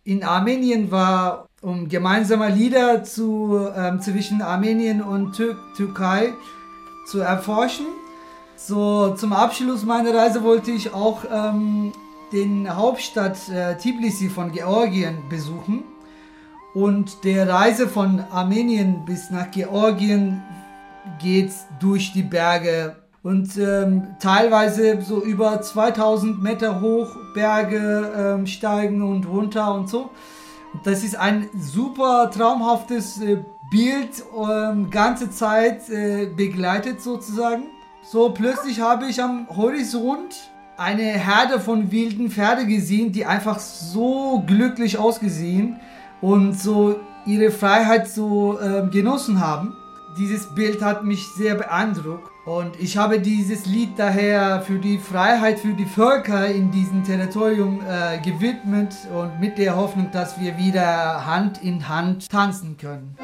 in 0.05 0.23
Armenien 0.23 0.91
war 0.91 1.47
um 1.67 1.89
gemeinsame 1.89 2.49
Lieder 2.49 3.03
zu, 3.03 3.59
ähm, 3.77 4.01
zwischen 4.01 4.41
Armenien 4.41 5.03
und 5.03 5.33
Tür 5.33 5.57
Türkei 5.77 6.33
zu 7.07 7.21
erforschen. 7.21 7.87
So 8.57 9.15
zum 9.15 9.33
Abschluss 9.33 9.85
meiner 9.85 10.15
Reise 10.15 10.45
wollte 10.45 10.71
ich 10.71 10.95
auch 10.95 11.25
ähm, 11.31 11.93
den 12.33 12.75
Hauptstadt 12.75 13.49
äh, 13.49 13.77
Tbilisi 13.77 14.29
von 14.29 14.53
Georgien 14.53 15.19
besuchen. 15.29 15.83
Und 16.73 17.25
der 17.25 17.49
Reise 17.49 17.89
von 17.89 18.23
Armenien 18.31 19.05
bis 19.05 19.31
nach 19.31 19.51
Georgien 19.51 20.43
geht 21.21 21.53
durch 21.81 22.13
die 22.13 22.23
Berge 22.23 22.97
und 23.23 23.57
ähm, 23.59 24.15
teilweise 24.21 25.03
so 25.03 25.23
über 25.23 25.61
2000 25.61 26.43
Meter 26.43 26.81
hoch 26.81 27.17
Berge 27.35 28.13
ähm, 28.17 28.47
steigen 28.47 29.03
und 29.03 29.27
runter 29.27 29.75
und 29.75 29.89
so. 29.89 30.11
Das 30.85 31.03
ist 31.03 31.17
ein 31.17 31.49
super 31.59 32.31
traumhaftes 32.31 33.21
äh, 33.21 33.39
Bild, 33.71 34.23
ähm, 34.37 34.91
ganze 34.91 35.31
Zeit 35.31 35.89
äh, 35.91 36.27
begleitet 36.27 37.01
sozusagen. 37.01 37.65
So 38.05 38.31
plötzlich 38.31 38.81
habe 38.81 39.07
ich 39.07 39.21
am 39.21 39.49
Horizont 39.57 40.53
eine 40.77 41.03
Herde 41.03 41.59
von 41.59 41.91
wilden 41.91 42.31
Pferde 42.31 42.67
gesehen, 42.67 43.11
die 43.11 43.27
einfach 43.27 43.59
so 43.59 44.45
glücklich 44.47 44.99
ausgesehen 44.99 45.81
und 46.21 46.59
so 46.59 47.01
ihre 47.25 47.51
Freiheit 47.51 48.09
so 48.09 48.59
äh, 48.61 48.87
genossen 48.89 49.41
haben. 49.41 49.75
Dieses 50.19 50.47
Bild 50.47 50.83
hat 50.83 51.05
mich 51.05 51.29
sehr 51.29 51.55
beeindruckt. 51.57 52.31
Und 52.47 52.81
ich 52.81 52.97
habe 52.97 53.21
dieses 53.21 53.67
Lied 53.67 53.99
daher 53.99 54.63
für 54.63 54.79
die 54.79 54.99
Freiheit, 54.99 55.59
für 55.59 55.75
die 55.75 55.85
Völker 55.85 56.47
in 56.47 56.71
diesem 56.71 57.03
Territorium 57.05 57.81
äh, 57.81 58.19
gewidmet 58.19 58.95
und 59.13 59.41
mit 59.41 59.59
der 59.59 59.77
Hoffnung, 59.77 60.11
dass 60.13 60.41
wir 60.41 60.57
wieder 60.57 61.27
Hand 61.27 61.63
in 61.63 61.89
Hand 61.89 62.31
tanzen 62.31 62.77
können. 62.77 63.17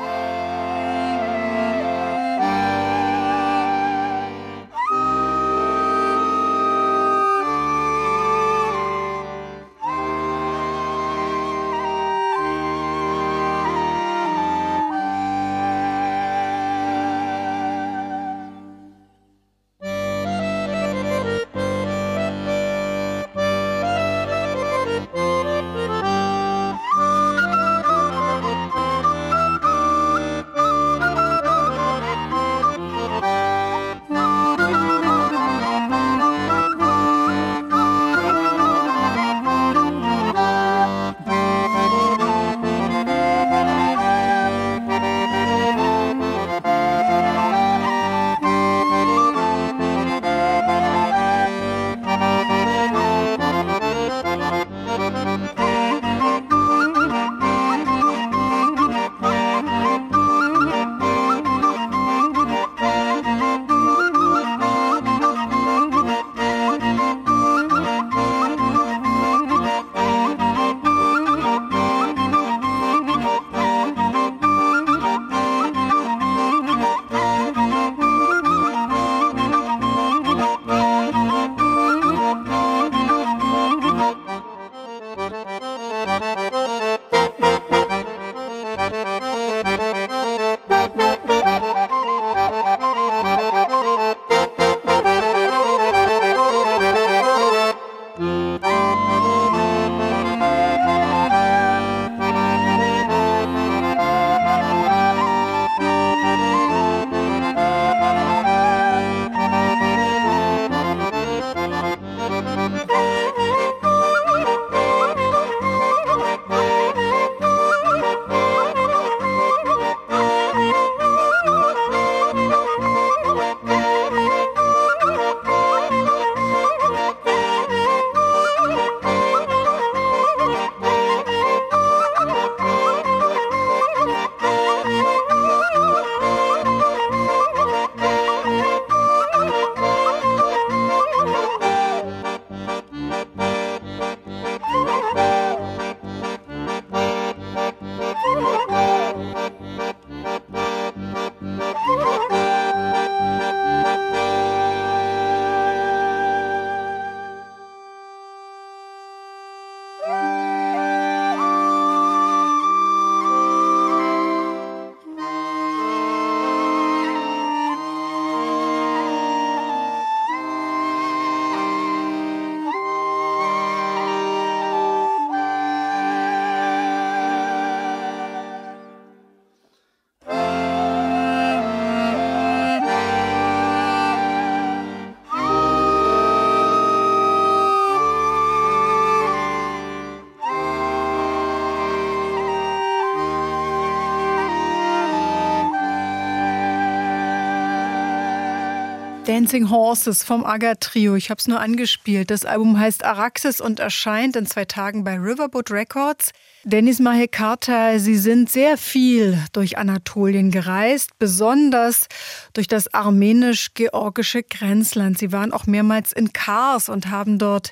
Dancing 199.25 199.70
Horses 199.70 200.25
vom 200.25 200.45
Aga 200.45 200.75
Trio. 200.75 201.14
Ich 201.14 201.31
habe 201.31 201.39
es 201.39 201.47
nur 201.47 201.61
angespielt. 201.61 202.33
Das 202.33 202.45
Album 202.45 202.77
heißt 202.77 203.05
Araxis 203.05 203.61
und 203.61 203.79
erscheint 203.79 204.35
in 204.35 204.47
zwei 204.47 204.64
Tagen 204.64 205.05
bei 205.05 205.16
Riverboat 205.16 205.70
Records. 205.70 206.33
Dennis 206.64 206.99
Mahekata, 206.99 208.01
Sie 208.01 208.16
sind 208.16 208.51
sehr 208.51 208.77
viel 208.77 209.39
durch 209.53 209.79
Anatolien 209.79 210.51
gereist, 210.51 211.11
besonders 211.20 212.09
durch 212.53 212.66
das 212.66 212.93
armenisch-georgische 212.93 214.43
Grenzland. 214.43 215.18
Sie 215.18 215.31
waren 215.31 215.53
auch 215.53 215.66
mehrmals 215.66 216.12
in 216.12 216.33
Kars 216.33 216.89
und 216.89 217.09
haben 217.09 217.39
dort 217.39 217.70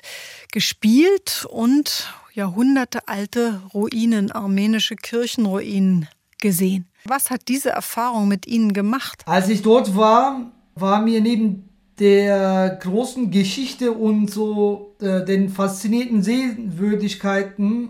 gespielt 0.53 1.45
und 1.49 2.13
jahrhundertealte 2.33 3.61
Ruinen, 3.73 4.31
armenische 4.31 4.95
Kirchenruinen 4.95 6.07
gesehen. 6.39 6.87
Was 7.03 7.29
hat 7.29 7.49
diese 7.49 7.71
Erfahrung 7.71 8.29
mit 8.29 8.47
Ihnen 8.47 8.71
gemacht? 8.71 9.23
Als 9.25 9.49
ich 9.49 9.61
dort 9.63 9.97
war, 9.97 10.51
war 10.75 11.01
mir 11.01 11.21
neben 11.21 11.69
der 11.99 12.79
großen 12.81 13.29
Geschichte 13.31 13.91
und 13.91 14.31
so 14.31 14.95
äh, 14.99 15.23
den 15.23 15.49
faszinierenden 15.49 16.23
Sehenswürdigkeiten 16.23 17.89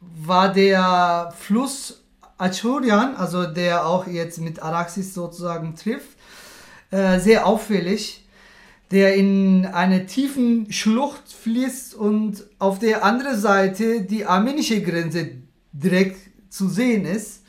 war 0.00 0.52
der 0.52 1.32
Fluss 1.36 2.04
Achurian, 2.38 3.14
also 3.16 3.46
der 3.46 3.86
auch 3.86 4.06
jetzt 4.06 4.40
mit 4.40 4.62
Araxis 4.62 5.14
sozusagen 5.14 5.76
trifft, 5.76 6.16
äh, 6.90 7.18
sehr 7.20 7.46
auffällig, 7.46 8.24
der 8.90 9.14
in 9.14 9.66
eine 9.66 10.06
tiefen 10.06 10.72
Schlucht 10.72 11.32
fließt 11.32 11.94
und 11.94 12.44
auf 12.58 12.78
der 12.78 13.04
anderen 13.04 13.38
Seite 13.38 14.02
die 14.02 14.24
armenische 14.24 14.82
Grenze 14.82 15.30
direkt 15.72 16.18
zu 16.50 16.68
sehen 16.68 17.04
ist. 17.04 17.43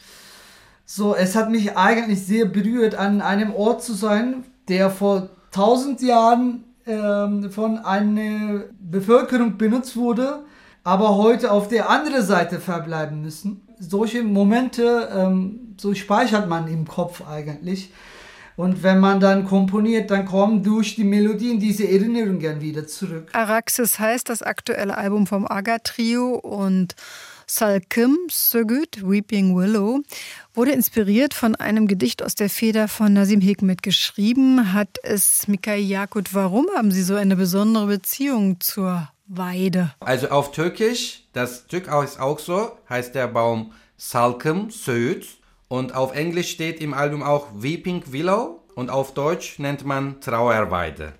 So, 0.86 1.15
es 1.15 1.36
hat 1.36 1.49
mich 1.49 1.75
eigentlich 1.75 2.25
sehr 2.25 2.45
berührt, 2.45 2.95
an 2.95 3.21
einem 3.21 3.53
Ort 3.53 3.83
zu 3.83 3.93
sein, 3.93 4.43
der 4.67 4.91
vor 4.91 5.29
tausend 5.51 6.01
Jahren 6.01 6.63
ähm, 6.86 7.51
von 7.51 7.79
einer 7.79 8.65
Bevölkerung 8.79 9.57
benutzt 9.57 9.97
wurde, 9.97 10.45
aber 10.83 11.17
heute 11.17 11.51
auf 11.51 11.67
der 11.67 11.89
anderen 11.89 12.23
Seite 12.23 12.59
verbleiben 12.59 13.21
müssen. 13.21 13.61
Solche 13.79 14.21
Momente, 14.21 15.09
ähm, 15.11 15.75
so 15.77 15.95
speichert 15.95 16.47
man 16.47 16.67
im 16.67 16.88
Kopf 16.88 17.27
eigentlich. 17.27 17.91
Und 18.55 18.83
wenn 18.83 18.99
man 18.99 19.19
dann 19.19 19.45
komponiert, 19.45 20.11
dann 20.11 20.25
kommen 20.25 20.63
durch 20.63 20.95
die 20.95 21.03
Melodien 21.03 21.59
diese 21.59 21.83
Erinnerungen 21.86 22.61
wieder 22.61 22.88
zurück. 22.88 23.29
Araxis 23.33 23.99
heißt 23.99 24.29
das 24.29 24.41
aktuelle 24.41 24.95
Album 24.95 25.27
vom 25.27 25.45
Aga 25.45 25.79
Trio 25.79 26.36
und 26.36 26.95
Salkim 27.47 28.17
Sögüt, 28.29 29.07
Weeping 29.07 29.55
Willow, 29.55 30.01
wurde 30.56 30.72
inspiriert 30.72 31.34
von 31.34 31.56
einem 31.56 31.88
Gedicht 31.88 32.24
aus 32.24 32.36
der 32.36 32.49
Feder 32.49 32.88
von 32.88 33.14
Nasim 33.14 33.41
Hikmet 33.41 33.84
geschrieben. 33.84 34.74
Hat 34.74 34.97
es 35.03 35.47
Mikael 35.47 35.82
Yakut, 35.82 36.34
warum 36.34 36.68
haben 36.76 36.91
Sie 36.91 37.03
so 37.03 37.16
eine 37.16 37.36
besondere 37.36 37.88
Beziehung 37.88 38.60
zur 38.60 39.10
Weide? 39.28 39.93
Also 39.99 40.30
auf 40.30 40.51
Türkisch, 40.51 41.24
das 41.34 41.66
Stück 41.68 41.88
ist 42.03 42.20
auch 42.20 42.39
so, 42.39 42.72
heißt 42.89 43.16
der 43.16 43.28
Baum 43.28 43.74
Salkim 43.97 44.70
Söğüt. 44.70 45.26
Und 45.68 45.95
auf 45.95 46.16
Englisch 46.16 46.51
steht 46.51 46.80
im 46.80 46.93
Album 46.93 47.24
auch 47.24 47.47
Weeping 47.56 48.03
Willow 48.12 48.62
und 48.76 48.89
auf 48.89 49.14
Deutsch 49.14 49.58
nennt 49.58 49.84
man 49.84 50.22
Trauerweide. 50.22 51.14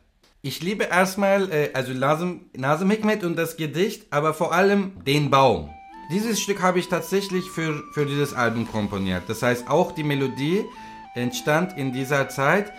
Ich 0.44 0.62
liebe 0.62 0.84
erstmal, 0.84 1.52
äh, 1.52 1.72
also 1.74 1.92
Nasim 1.94 2.92
Hikmet 2.92 3.24
und 3.24 3.36
das 3.36 3.58
Gedicht, 3.58 4.06
aber 4.12 4.36
vor 4.36 4.54
allem 4.54 4.92
den 5.04 5.32
Baum. 5.32 5.75
Dieses 6.10 6.40
Stück 6.40 6.62
habe 6.62 6.80
ich 6.80 6.88
tatsächlich 6.88 7.50
für, 7.50 7.84
für 7.92 8.06
dieses 8.06 8.34
Album 8.34 8.68
komponiert. 8.68 9.24
Das 9.28 9.42
heißt, 9.42 9.68
auch 9.68 9.92
die 9.92 10.04
Melodie 10.04 10.66
entstand 11.16 11.78
in 11.78 11.94
dieser 11.94 12.30
Zeit 12.30 12.72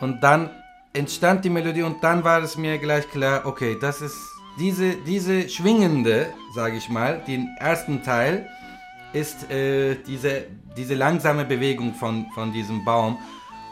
und 0.00 0.22
dann 0.22 0.50
entstand 0.92 1.44
die 1.44 1.50
Melodie 1.50 1.82
und 1.82 2.02
dann 2.02 2.24
war 2.24 2.42
es 2.42 2.56
mir 2.56 2.78
gleich 2.78 3.08
klar, 3.10 3.42
okay, 3.44 3.76
das 3.80 4.00
ist 4.00 4.16
diese, 4.58 4.94
diese 4.96 5.48
schwingende, 5.48 6.32
sage 6.54 6.76
ich 6.76 6.88
mal, 6.88 7.22
den 7.26 7.48
ersten 7.58 8.02
Teil 8.02 8.48
ist 9.12 9.50
äh, 9.50 9.96
diese, 10.06 10.46
diese 10.76 10.94
langsame 10.94 11.44
Bewegung 11.44 11.94
von, 11.94 12.26
von 12.34 12.52
diesem 12.52 12.84
Baum. 12.84 13.18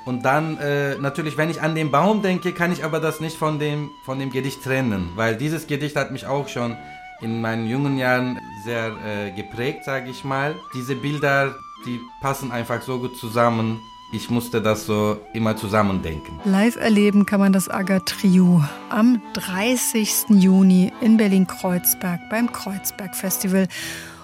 Und 0.04 0.24
dann 0.24 0.58
äh, 0.58 0.96
natürlich, 0.96 1.36
wenn 1.36 1.50
ich 1.50 1.60
an 1.60 1.74
den 1.74 1.90
Baum 1.90 2.22
denke, 2.22 2.52
kann 2.52 2.72
ich 2.72 2.84
aber 2.84 2.98
das 3.00 3.20
nicht 3.20 3.36
von 3.36 3.58
dem, 3.58 3.90
von 4.04 4.18
dem 4.18 4.30
Gedicht 4.30 4.62
trennen, 4.62 5.10
weil 5.16 5.36
dieses 5.36 5.66
Gedicht 5.66 5.96
hat 5.96 6.12
mich 6.12 6.26
auch 6.26 6.48
schon 6.48 6.76
in 7.20 7.40
meinen 7.40 7.66
jungen 7.66 7.98
Jahren 7.98 8.38
sehr 8.64 8.92
äh, 9.04 9.30
geprägt, 9.32 9.84
sage 9.84 10.10
ich 10.10 10.24
mal. 10.24 10.54
Diese 10.74 10.94
Bilder, 10.94 11.54
die 11.86 12.00
passen 12.20 12.52
einfach 12.52 12.82
so 12.82 12.98
gut 12.98 13.16
zusammen. 13.16 13.80
Ich 14.12 14.30
musste 14.30 14.62
das 14.62 14.86
so 14.86 15.18
immer 15.34 15.56
zusammen 15.56 16.02
denken. 16.02 16.40
Live 16.44 16.76
erleben 16.76 17.26
kann 17.26 17.40
man 17.40 17.52
das 17.52 17.68
Aga 17.68 18.00
Trio 18.00 18.64
am 18.88 19.20
30. 19.34 20.30
Juni 20.30 20.92
in 21.02 21.18
Berlin-Kreuzberg 21.18 22.20
beim 22.30 22.50
Kreuzberg 22.50 23.14
Festival. 23.14 23.68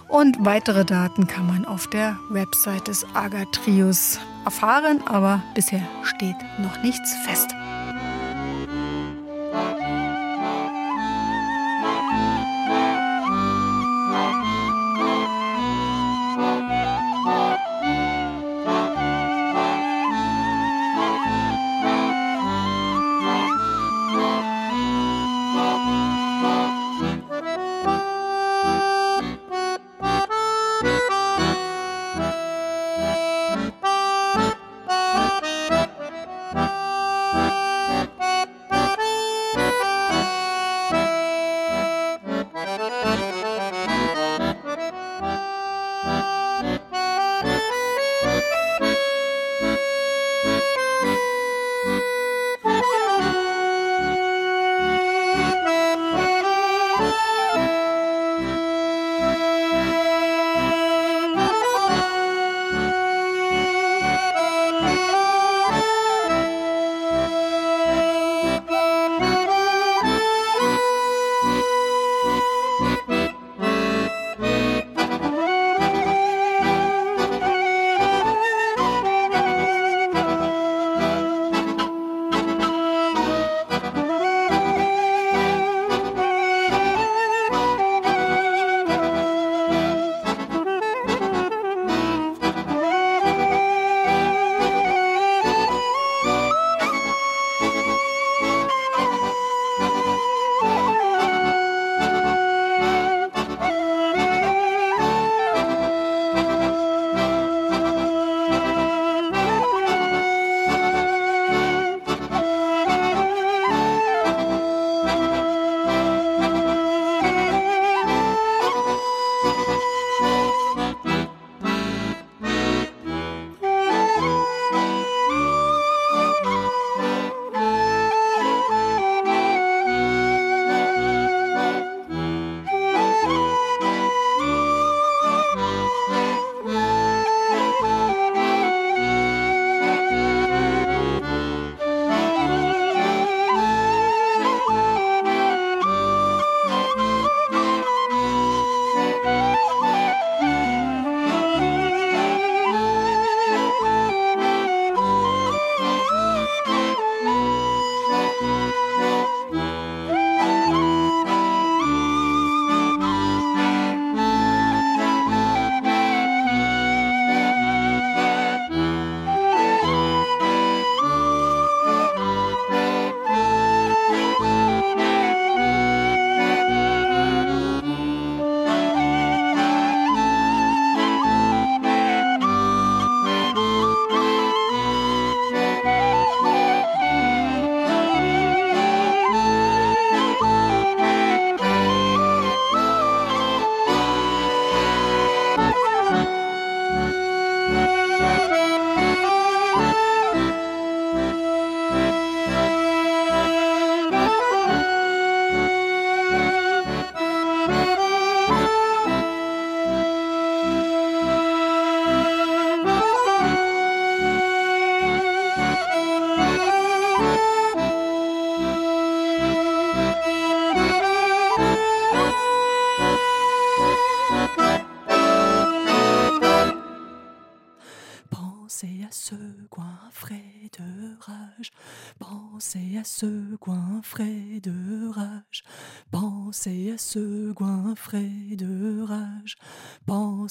Und 0.08 0.36
weitere 0.40 0.84
Daten 0.84 1.26
kann 1.26 1.46
man 1.46 1.66
auf 1.66 1.88
der 1.88 2.16
Website 2.30 2.88
des 2.88 3.04
Aga 3.14 3.44
Trios 3.52 4.18
erfahren, 4.44 5.02
aber 5.06 5.42
bisher 5.54 5.82
steht 6.04 6.36
noch 6.62 6.82
nichts 6.82 7.14
fest. 7.26 7.50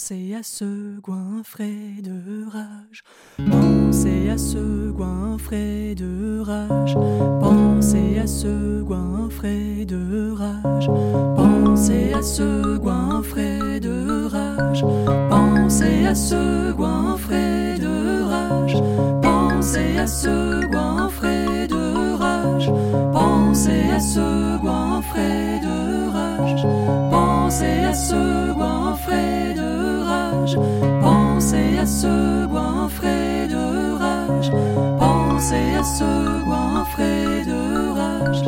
Pensez 0.03 0.35
à 0.35 0.43
ce 0.43 0.99
coin 0.99 1.43
frais 1.45 2.01
de 2.03 2.45
rage. 2.51 3.05
Pensez 3.49 4.29
à 4.29 4.37
ce 4.37 4.91
coin 4.91 5.37
frais 5.37 5.95
de 5.95 6.41
rage. 6.41 6.95
Pensez 7.39 8.19
à 8.19 8.27
ce 8.27 8.81
coin 8.83 9.29
frais 9.29 9.85
de 9.85 10.31
rage. 10.31 10.89
Pensez 11.37 12.11
à 12.13 12.21
ce 12.21 12.77
coin 12.79 13.23
frais 13.23 13.79
de 13.79 14.25
rage. 14.25 14.83
Pensez 15.29 16.05
à 16.05 16.15
ce 16.15 16.73
coin 16.73 17.15
frais 17.15 17.79
de 17.79 18.23
rage. 18.23 18.75
Pensez 19.21 19.97
à 19.99 20.05
ce 20.05 20.65
coin 20.69 21.07
frais 21.07 21.67
de 21.69 22.13
rage. 22.17 22.69
Pensez 23.13 23.89
à 23.95 23.99
ce 24.01 24.59
coin 24.59 25.01
frais 25.01 25.61
de 25.63 26.09
rage. 26.11 26.67
Pensez 27.09 27.85
à 27.85 27.93
ce 27.93 28.53
coin 28.53 28.95
frais 28.97 29.53
de 29.55 29.61
rage. 29.61 29.82
Pensez 31.01 31.77
à 31.79 31.85
ce 31.85 32.45
coin 32.47 32.87
frais 32.89 33.47
de 33.47 33.93
rage. 33.97 34.51
Pensez 34.99 35.75
à 35.79 35.83
ce 35.83 36.43
coin 36.43 36.85
frais 36.85 37.43
de 37.45 37.61
rage. 37.99 38.43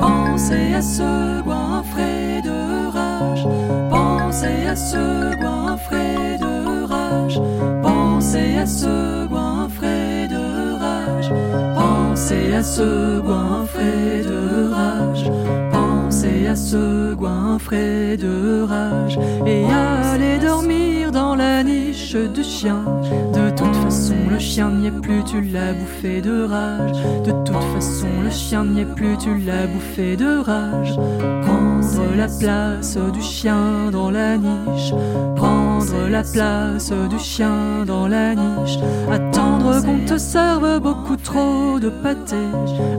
Pensez 0.00 0.74
à 0.74 0.82
ce 0.82 1.42
coin 1.42 1.82
frais 1.92 2.42
de 2.42 2.88
rage. 2.90 3.46
Pensez 3.90 4.66
à 4.68 4.76
ce 4.76 5.36
coin 5.40 5.76
frais 5.76 6.38
de 6.40 6.84
rage. 6.84 7.40
Pensez 7.82 8.58
à 8.58 8.66
ce 8.66 9.26
coin 9.28 9.68
frais 9.68 10.28
de 10.28 10.78
rage. 10.78 11.32
Pensez 11.74 12.54
à 12.54 12.62
ce 12.62 13.20
coin 13.20 13.66
frais 13.66 14.22
de 14.24 14.70
rage. 14.72 15.30
Pensez 15.72 16.46
à 16.46 16.56
ce 16.56 17.14
coin 17.14 17.58
frais 17.58 18.16
de 18.16 18.62
rage. 18.62 19.18
Et 19.46 19.64
allez 19.70 20.38
dormir 20.38 20.99
dans 21.10 21.34
la 21.34 21.62
niche 21.62 22.14
du 22.14 22.42
chien. 22.42 22.84
De 23.32 23.50
toute 23.50 23.74
façon, 23.76 24.14
le 24.30 24.38
chien 24.38 24.70
n'y 24.70 24.86
est 24.86 25.00
plus, 25.00 25.24
tu 25.24 25.40
l'as 25.40 25.72
bouffé 25.72 26.20
de 26.20 26.44
rage. 26.44 26.92
De 27.24 27.32
toute 27.44 27.62
façon, 27.74 28.08
le 28.22 28.30
chien 28.30 28.64
n'y 28.64 28.80
est 28.80 28.94
plus, 28.94 29.16
tu 29.16 29.38
l'as 29.38 29.66
bouffé 29.66 30.16
de 30.16 30.38
rage. 30.38 30.94
Prendre 31.42 32.16
la 32.16 32.28
place 32.28 32.96
du 33.12 33.22
chien 33.22 33.90
dans 33.92 34.10
la 34.10 34.36
niche. 34.36 34.92
Prendre 35.36 36.08
la 36.10 36.22
place 36.22 36.92
du 36.92 37.18
chien 37.18 37.84
dans 37.86 38.06
la 38.06 38.34
niche. 38.34 38.78
Attendre 39.10 39.82
qu'on 39.84 40.04
te 40.06 40.18
serve 40.18 40.80
beaucoup 40.80 41.16
trop 41.16 41.78
de 41.80 41.88
pâté. 41.88 42.36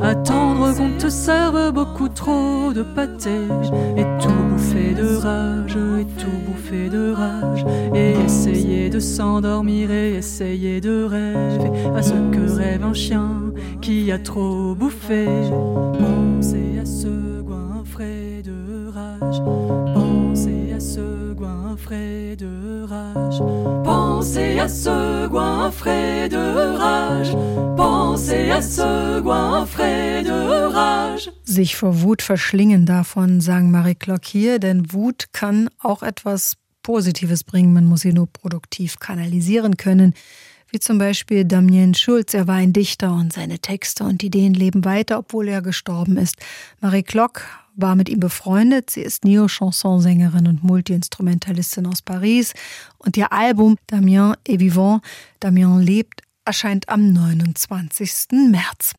Attendre 0.02 0.74
qu'on 0.76 0.98
te 0.98 1.10
serve 1.10 1.72
beaucoup 1.72 2.10
trop 2.10 2.72
de 2.74 2.82
pâté. 2.82 3.30
Et 3.98 4.06
tout 4.22 4.44
bouffer 4.50 4.94
de 4.94 5.16
rage, 5.18 5.78
et 6.00 6.06
tout 6.20 6.38
bouffer 6.48 6.90
de 6.90 7.14
rage. 7.14 7.66
Essayer 8.72 8.90
de 8.90 9.00
s'endormir 9.00 9.92
et 9.92 10.16
essayer 10.16 10.80
de 10.80 11.04
rêver 11.04 11.72
à 11.94 12.02
ce 12.02 12.14
que 12.32 12.50
rêve 12.58 12.84
un 12.84 12.94
chien 12.94 13.52
qui 13.82 14.12
a 14.12 14.18
trop 14.18 14.76
bouffé. 14.76 15.26
Pensez 16.00 16.80
à 16.80 16.86
ce 16.86 17.44
frais 17.84 18.42
de 18.44 18.90
rage. 18.90 19.42
Pensez 19.94 20.72
à 20.74 20.80
ce 20.80 21.36
frais 21.78 22.36
de 22.38 22.84
rage. 22.84 23.40
Pensez 23.84 24.60
à 24.60 24.68
ce 24.70 25.28
frais 25.72 26.30
de 26.30 26.78
rage. 26.78 27.36
Pensez 27.76 28.52
à 28.52 28.62
ce 28.62 29.22
frais 29.68 30.24
de 30.24 30.74
rage. 30.74 31.30
Sich 31.44 31.76
vor 31.76 32.04
Wut 32.04 32.22
verschlingen 32.22 32.86
davon, 32.86 33.42
sagen 33.42 33.72
Marie 33.72 33.96
Klock 33.96 34.26
hier, 34.26 34.60
denn 34.60 34.94
Wut 34.94 35.34
kann 35.34 35.70
auch 35.84 36.04
etwas 36.04 36.61
Positives 36.84 37.44
bringen, 37.44 37.74
man 37.74 37.86
muss 37.86 38.02
sie 38.02 38.14
nur 38.14 38.28
produktiv 38.28 39.00
kanalisieren 39.00 39.78
können. 39.78 40.14
Wie 40.70 40.80
zum 40.80 40.98
Beispiel 40.98 41.44
Damien 41.44 41.94
Schulz, 41.94 42.34
er 42.34 42.48
war 42.48 42.56
ein 42.56 42.72
Dichter 42.72 43.14
und 43.14 43.34
seine 43.34 43.60
Texte 43.60 44.06
und 44.06 44.24
Ideen 44.24 44.54
leben 44.54 44.86
weiter, 44.86 45.20
obwohl 45.20 45.50
er 45.50 45.62
gestorben 45.62 46.16
ist. 46.16 46.38
Marie 46.80 47.04
Klock 47.04 47.44
war 47.76 47.96
mit 47.96 48.08
ihm 48.08 48.22
befreundet. 48.22 48.90
Sie 48.90 49.02
ist 49.02 49.26
Neo-Chansonsängerin 49.26 50.48
und 50.48 50.64
Multiinstrumentalistin 50.64 51.88
aus 51.88 52.02
Paris. 52.02 52.54
Und 52.98 53.18
ihr 53.18 53.34
Album 53.34 53.76
Damien 53.88 54.36
est 54.48 54.60
vivant, 54.60 55.02
Damien 55.42 55.82
lebt, 55.82 56.22
erscheint 56.46 56.88
am 56.88 57.12
29. 57.12 58.28
März. 58.50 58.94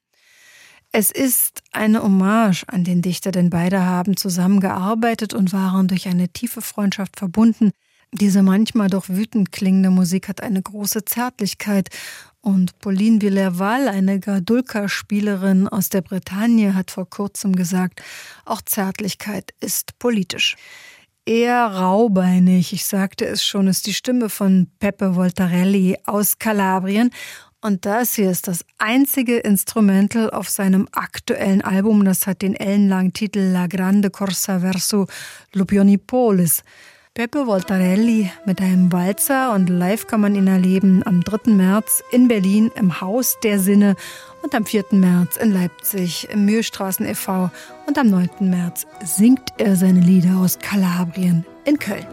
Es 0.94 1.10
ist 1.10 1.62
eine 1.72 2.02
Hommage 2.02 2.64
an 2.66 2.84
den 2.84 3.00
Dichter, 3.00 3.30
denn 3.30 3.48
beide 3.48 3.86
haben 3.86 4.14
zusammengearbeitet 4.14 5.32
und 5.32 5.54
waren 5.54 5.88
durch 5.88 6.06
eine 6.06 6.28
tiefe 6.28 6.60
Freundschaft 6.60 7.18
verbunden. 7.18 7.70
Diese 8.12 8.42
manchmal 8.42 8.90
doch 8.90 9.08
wütend 9.08 9.52
klingende 9.52 9.88
Musik 9.88 10.28
hat 10.28 10.42
eine 10.42 10.60
große 10.60 11.06
Zärtlichkeit 11.06 11.88
und 12.42 12.78
Pauline 12.80 13.22
Villerval, 13.22 13.88
eine 13.88 14.20
Gadulka-Spielerin 14.20 15.66
aus 15.66 15.88
der 15.88 16.02
Bretagne, 16.02 16.74
hat 16.74 16.90
vor 16.90 17.08
kurzem 17.08 17.56
gesagt, 17.56 18.02
auch 18.44 18.60
Zärtlichkeit 18.60 19.54
ist 19.60 19.98
politisch. 19.98 20.56
Eher 21.24 21.64
raubeinig, 21.68 22.74
ich 22.74 22.84
sagte 22.84 23.24
es 23.24 23.42
schon, 23.42 23.66
ist 23.66 23.86
die 23.86 23.94
Stimme 23.94 24.28
von 24.28 24.66
Peppe 24.78 25.16
Voltarelli 25.16 25.96
aus 26.04 26.38
Kalabrien. 26.38 27.10
Und 27.64 27.86
das 27.86 28.14
hier 28.14 28.28
ist 28.28 28.48
das 28.48 28.64
einzige 28.78 29.38
Instrumental 29.38 30.30
auf 30.30 30.50
seinem 30.50 30.88
aktuellen 30.90 31.62
Album, 31.62 32.04
das 32.04 32.26
hat 32.26 32.42
den 32.42 32.56
ellenlangen 32.56 33.12
Titel 33.12 33.38
La 33.38 33.68
Grande 33.68 34.10
Corsa 34.10 34.58
verso 34.58 35.06
Lupionipolis. 35.52 36.64
Peppe 37.14 37.46
Voltarelli 37.46 38.32
mit 38.46 38.60
einem 38.60 38.90
Walzer 38.90 39.52
und 39.52 39.68
live 39.68 40.08
kann 40.08 40.22
man 40.22 40.34
ihn 40.34 40.48
erleben 40.48 41.02
am 41.06 41.22
3. 41.22 41.52
März 41.52 42.02
in 42.10 42.26
Berlin 42.26 42.72
im 42.74 43.00
Haus 43.00 43.36
der 43.44 43.60
Sinne 43.60 43.94
und 44.42 44.56
am 44.56 44.66
4. 44.66 44.86
März 44.90 45.36
in 45.36 45.52
Leipzig 45.52 46.28
im 46.32 46.46
Mühlstraßen 46.46 47.06
e.V. 47.06 47.48
und 47.86 47.96
am 47.96 48.08
9. 48.08 48.28
März 48.40 48.86
singt 49.04 49.52
er 49.58 49.76
seine 49.76 50.00
Lieder 50.00 50.38
aus 50.38 50.58
Kalabrien 50.58 51.44
in 51.64 51.78
Köln. 51.78 52.06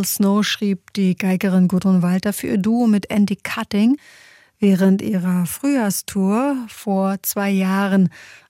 April 0.00 0.06
Snow 0.06 0.42
schrieb 0.42 0.94
die 0.94 1.14
Geigerin 1.14 1.68
Gudrun 1.68 2.00
Walter 2.00 2.32
für 2.32 2.46
ihr 2.46 2.56
Duo 2.56 2.86
mit 2.86 3.10
Andy 3.10 3.36
Cutting 3.36 3.98
während 4.58 5.02
ihrer 5.02 5.44
Frühjahrstour 5.44 6.56
vor 6.68 7.16
zwei 7.22 7.50
Jahren. 7.50 8.08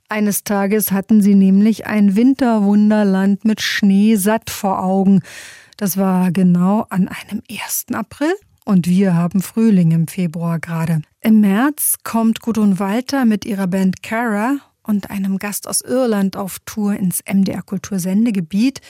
Eines 0.08 0.44
Tages 0.44 0.92
hatten 0.92 1.22
sie 1.22 1.34
nämlich 1.34 1.86
ein 1.86 2.14
Winterwunderland 2.14 3.44
mit 3.44 3.60
Schnee 3.60 4.14
satt 4.14 4.48
vor 4.48 4.80
Augen. 4.84 5.22
Das 5.76 5.96
war 5.96 6.30
genau 6.30 6.86
an 6.88 7.08
einem 7.08 7.42
1. 7.50 7.86
April 7.94 8.32
und 8.64 8.86
wir 8.86 9.14
haben 9.14 9.42
Frühling 9.42 9.90
im 9.90 10.06
Februar 10.06 10.60
gerade. 10.60 11.02
Im 11.20 11.40
März 11.40 11.96
kommt 12.04 12.42
Gudrun 12.42 12.78
Walter 12.78 13.24
mit 13.24 13.44
ihrer 13.44 13.66
Band 13.66 14.04
Cara 14.04 14.58
und 14.84 15.10
einem 15.10 15.38
Gast 15.38 15.66
aus 15.66 15.80
Irland 15.80 16.36
auf 16.36 16.60
Tour 16.64 16.94
ins 16.94 17.24
MDR 17.28 17.62
Kultursendegebiet. 17.62 18.80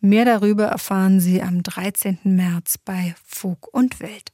Mehr 0.00 0.24
darüber 0.24 0.64
erfahren 0.64 1.20
Sie 1.20 1.42
am 1.42 1.62
13. 1.62 2.20
März 2.24 2.78
bei 2.78 3.14
Folk 3.22 3.72
und 3.72 4.00
Welt. 4.00 4.32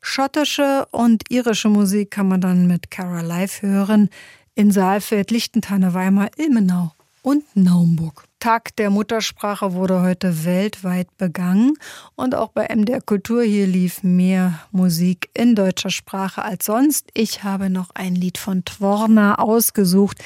Schottische 0.00 0.86
und 0.90 1.30
irische 1.30 1.68
Musik 1.68 2.10
kann 2.10 2.26
man 2.26 2.40
dann 2.40 2.66
mit 2.66 2.90
Cara 2.90 3.20
live 3.20 3.60
hören 3.60 4.08
in 4.54 4.70
Saalfeld, 4.70 5.30
Lichtentanne, 5.30 5.92
Weimar, 5.92 6.30
Ilmenau 6.38 6.92
und 7.20 7.44
Naumburg. 7.54 8.24
Tag 8.40 8.74
der 8.76 8.88
Muttersprache 8.88 9.74
wurde 9.74 10.00
heute 10.00 10.44
weltweit 10.44 11.16
begangen 11.18 11.74
und 12.16 12.34
auch 12.34 12.48
bei 12.48 12.66
MDR 12.74 13.02
Kultur 13.02 13.42
hier 13.42 13.66
lief 13.66 14.02
mehr 14.02 14.58
Musik 14.72 15.28
in 15.34 15.54
deutscher 15.54 15.90
Sprache 15.90 16.42
als 16.42 16.64
sonst. 16.64 17.10
Ich 17.14 17.44
habe 17.44 17.68
noch 17.68 17.90
ein 17.94 18.14
Lied 18.14 18.38
von 18.38 18.64
Tworna 18.64 19.36
ausgesucht, 19.36 20.18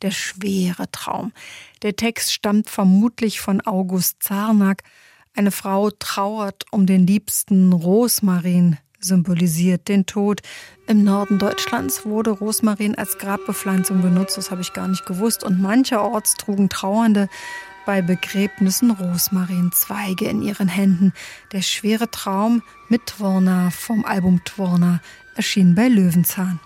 Der 0.00 0.12
schwere 0.12 0.90
Traum. 0.92 1.32
Der 1.82 1.94
Text 1.94 2.32
stammt 2.32 2.68
vermutlich 2.68 3.40
von 3.40 3.60
August 3.60 4.22
Zarnack. 4.22 4.82
Eine 5.34 5.52
Frau 5.52 5.90
trauert 5.90 6.64
um 6.72 6.86
den 6.86 7.06
liebsten 7.06 7.72
Rosmarin, 7.72 8.78
symbolisiert 8.98 9.86
den 9.86 10.04
Tod. 10.04 10.40
Im 10.88 11.04
Norden 11.04 11.38
Deutschlands 11.38 12.04
wurde 12.04 12.30
Rosmarin 12.30 12.96
als 12.96 13.18
Grabbepflanzung 13.18 14.02
benutzt, 14.02 14.36
das 14.36 14.50
habe 14.50 14.60
ich 14.60 14.72
gar 14.72 14.88
nicht 14.88 15.06
gewusst. 15.06 15.44
Und 15.44 15.60
mancherorts 15.60 16.34
trugen 16.34 16.68
Trauernde 16.68 17.28
bei 17.86 18.02
Begräbnissen 18.02 18.90
Rosmarinzweige 18.90 20.26
in 20.26 20.42
ihren 20.42 20.68
Händen. 20.68 21.12
Der 21.52 21.62
schwere 21.62 22.10
Traum 22.10 22.62
mit 22.88 23.06
Tworna 23.06 23.70
vom 23.70 24.04
Album 24.04 24.42
Tworna 24.44 25.00
erschien 25.36 25.76
bei 25.76 25.86
Löwenzahn. 25.86 26.58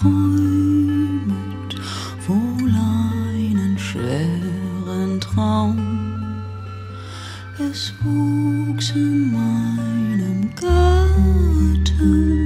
Träumet 0.00 1.74
wohl 2.26 2.74
einen 3.38 3.78
schweren 3.78 5.20
Traum. 5.20 5.78
Es 7.58 7.92
wuchs 8.02 8.90
in 8.94 9.32
meinem 9.32 10.50
Garten 10.56 12.39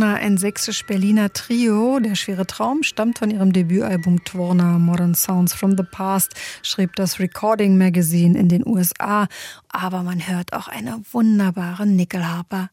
Tworna, 0.00 0.14
ein 0.14 0.38
sächsisch-Berliner 0.38 1.30
Trio. 1.34 2.00
Der 2.00 2.14
schwere 2.14 2.46
Traum 2.46 2.82
stammt 2.82 3.18
von 3.18 3.30
ihrem 3.30 3.52
Debütalbum 3.52 4.24
Tworna 4.24 4.78
Modern 4.78 5.14
Sounds 5.14 5.52
from 5.52 5.76
the 5.76 5.82
Past, 5.82 6.32
schrieb 6.62 6.96
das 6.96 7.20
Recording 7.20 7.76
Magazine 7.76 8.38
in 8.38 8.48
den 8.48 8.66
USA. 8.66 9.28
Aber 9.68 10.02
man 10.02 10.26
hört 10.26 10.54
auch 10.54 10.68
eine 10.68 11.02
wunderbare 11.12 11.86
Nickelharper. 11.86 12.70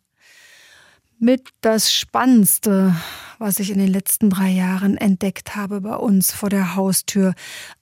Mit 1.19 1.49
das 1.59 1.91
Spannendste, 1.91 2.95
was 3.39 3.59
ich 3.59 3.71
in 3.71 3.79
den 3.79 3.91
letzten 3.91 4.29
drei 4.29 4.49
Jahren 4.49 4.95
entdeckt 4.95 5.57
habe 5.57 5.81
bei 5.81 5.95
uns 5.97 6.31
vor 6.31 6.49
der 6.49 6.75
Haustür 6.75 7.33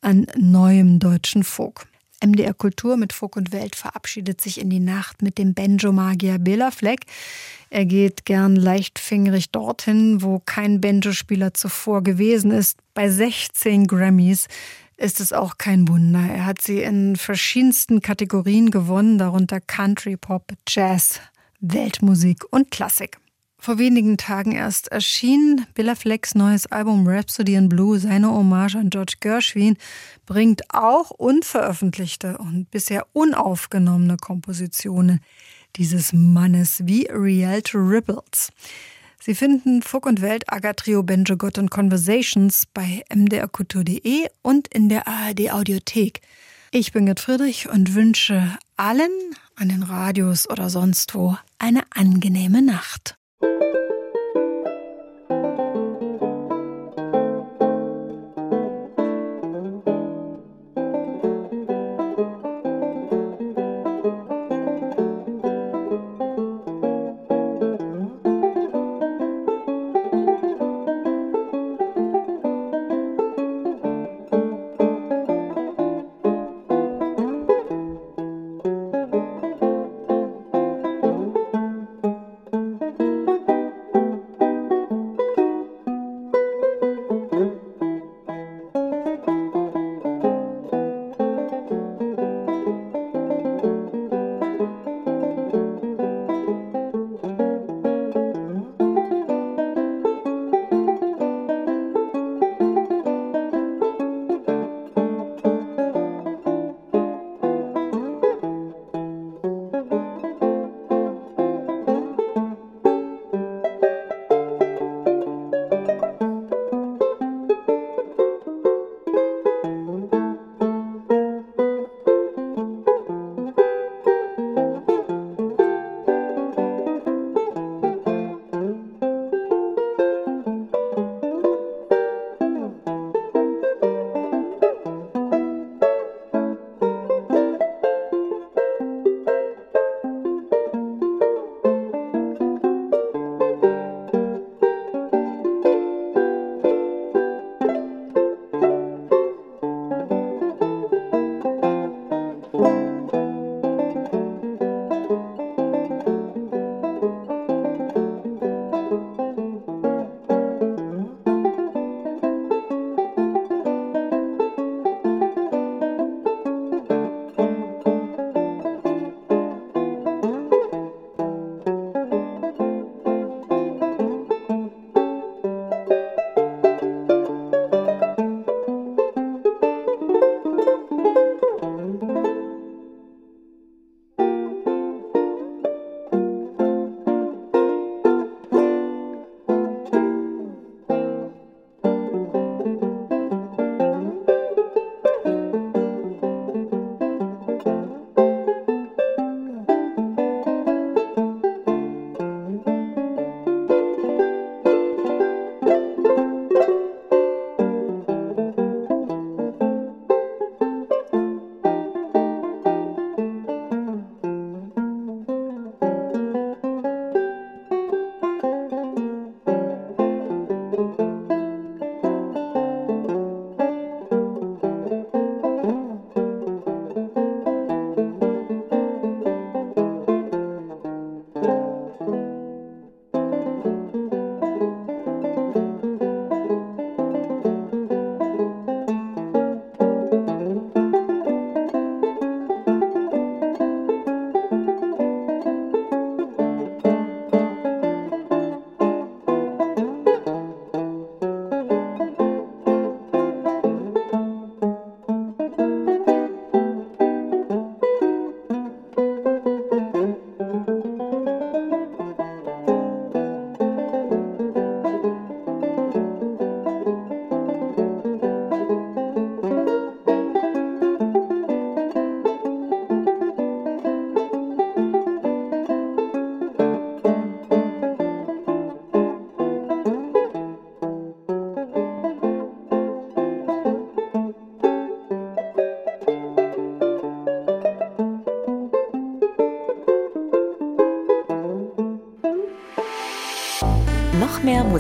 an 0.02 0.26
neuem 0.36 0.98
deutschen 0.98 1.44
Folk. 1.44 1.86
MDR 2.24 2.54
Kultur 2.54 2.98
mit 2.98 3.14
Folk 3.14 3.36
und 3.36 3.52
Welt 3.52 3.76
verabschiedet 3.76 4.42
sich 4.42 4.60
in 4.60 4.70
die 4.70 4.80
Nacht 4.80 5.22
mit 5.22 5.38
dem 5.38 5.54
Banjo-Magier 5.54 6.40
Bela 6.40 6.72
Fleck. 6.72 7.02
Er 7.70 7.86
geht 7.86 8.26
gern 8.26 8.56
leichtfingerig 8.56 9.52
dorthin, 9.52 10.22
wo 10.22 10.40
kein 10.40 10.82
Banjo-Spieler 10.82 11.54
zuvor 11.54 12.04
gewesen 12.04 12.52
ist. 12.52 12.78
Bei 12.94 13.10
16 13.10 13.88
Grammys 13.88 14.48
ist 14.98 15.20
es 15.20 15.34
auch 15.34 15.58
kein 15.58 15.88
Wunder. 15.88 16.22
Er 16.22 16.46
hat 16.46 16.62
sie 16.62 16.82
in 16.82 17.16
verschiedensten 17.16 18.02
Kategorien 18.02 18.72
gewonnen, 18.72 19.18
darunter 19.18 19.60
Country, 19.60 20.16
Pop, 20.16 20.54
Jazz, 20.68 21.20
Weltmusik 21.60 22.46
und 22.52 22.72
Klassik. 22.72 23.18
Vor 23.66 23.80
wenigen 23.80 24.18
Tagen 24.18 24.52
erst 24.52 24.90
erschien 24.90 25.66
Billa 25.74 25.96
Flecks 25.96 26.36
neues 26.36 26.68
Album 26.68 27.08
Rhapsody 27.08 27.56
in 27.56 27.68
Blue. 27.68 27.98
Seine 27.98 28.30
Hommage 28.30 28.76
an 28.76 28.92
George 28.92 29.16
Gershwin 29.22 29.76
bringt 30.28 30.72
auch 30.72 31.10
unveröffentlichte 31.10 32.38
und 32.38 32.70
bisher 32.70 33.08
unaufgenommene 33.14 34.18
Kompositionen 34.18 35.20
dieses 35.78 36.14
Mannes 36.14 36.84
wie 36.86 37.08
Rialto 37.12 37.80
Ripples. 37.80 38.52
Sie 39.20 39.34
finden 39.34 39.82
Fuck 39.82 40.06
und 40.06 40.22
Welt, 40.22 40.44
Agatrio, 40.54 41.02
Benjagot 41.02 41.58
und 41.58 41.72
Conversations 41.72 42.68
bei 42.72 43.02
mdrkultur.de 43.12 44.28
und 44.44 44.68
in 44.68 44.90
der 44.90 45.08
ARD 45.08 45.52
Audiothek. 45.52 46.22
Ich 46.70 46.92
bin 46.92 47.08
Gerd 47.08 47.20
Friedrich 47.20 47.68
und 47.68 47.96
wünsche 47.96 48.60
allen 48.78 49.10
an 49.56 49.70
den 49.70 49.82
Radios 49.82 50.48
oder 50.48 50.70
sonst 50.70 51.16
wo 51.16 51.36
eine 51.58 51.82
angenehme 51.90 52.62
Nacht. 52.62 53.18
Thank 53.46 53.62
you. 53.62 53.75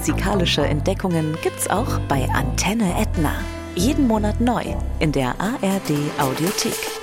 Musikalische 0.08 0.64
Entdeckungen 0.64 1.36
gibt's 1.42 1.68
auch 1.68 2.00
bei 2.08 2.30
Antenne 2.30 2.94
Etna. 3.00 3.34
Jeden 3.74 4.06
Monat 4.06 4.40
neu 4.40 4.64
in 5.00 5.12
der 5.12 5.30
ARD 5.40 5.92
Audiothek. 6.20 6.95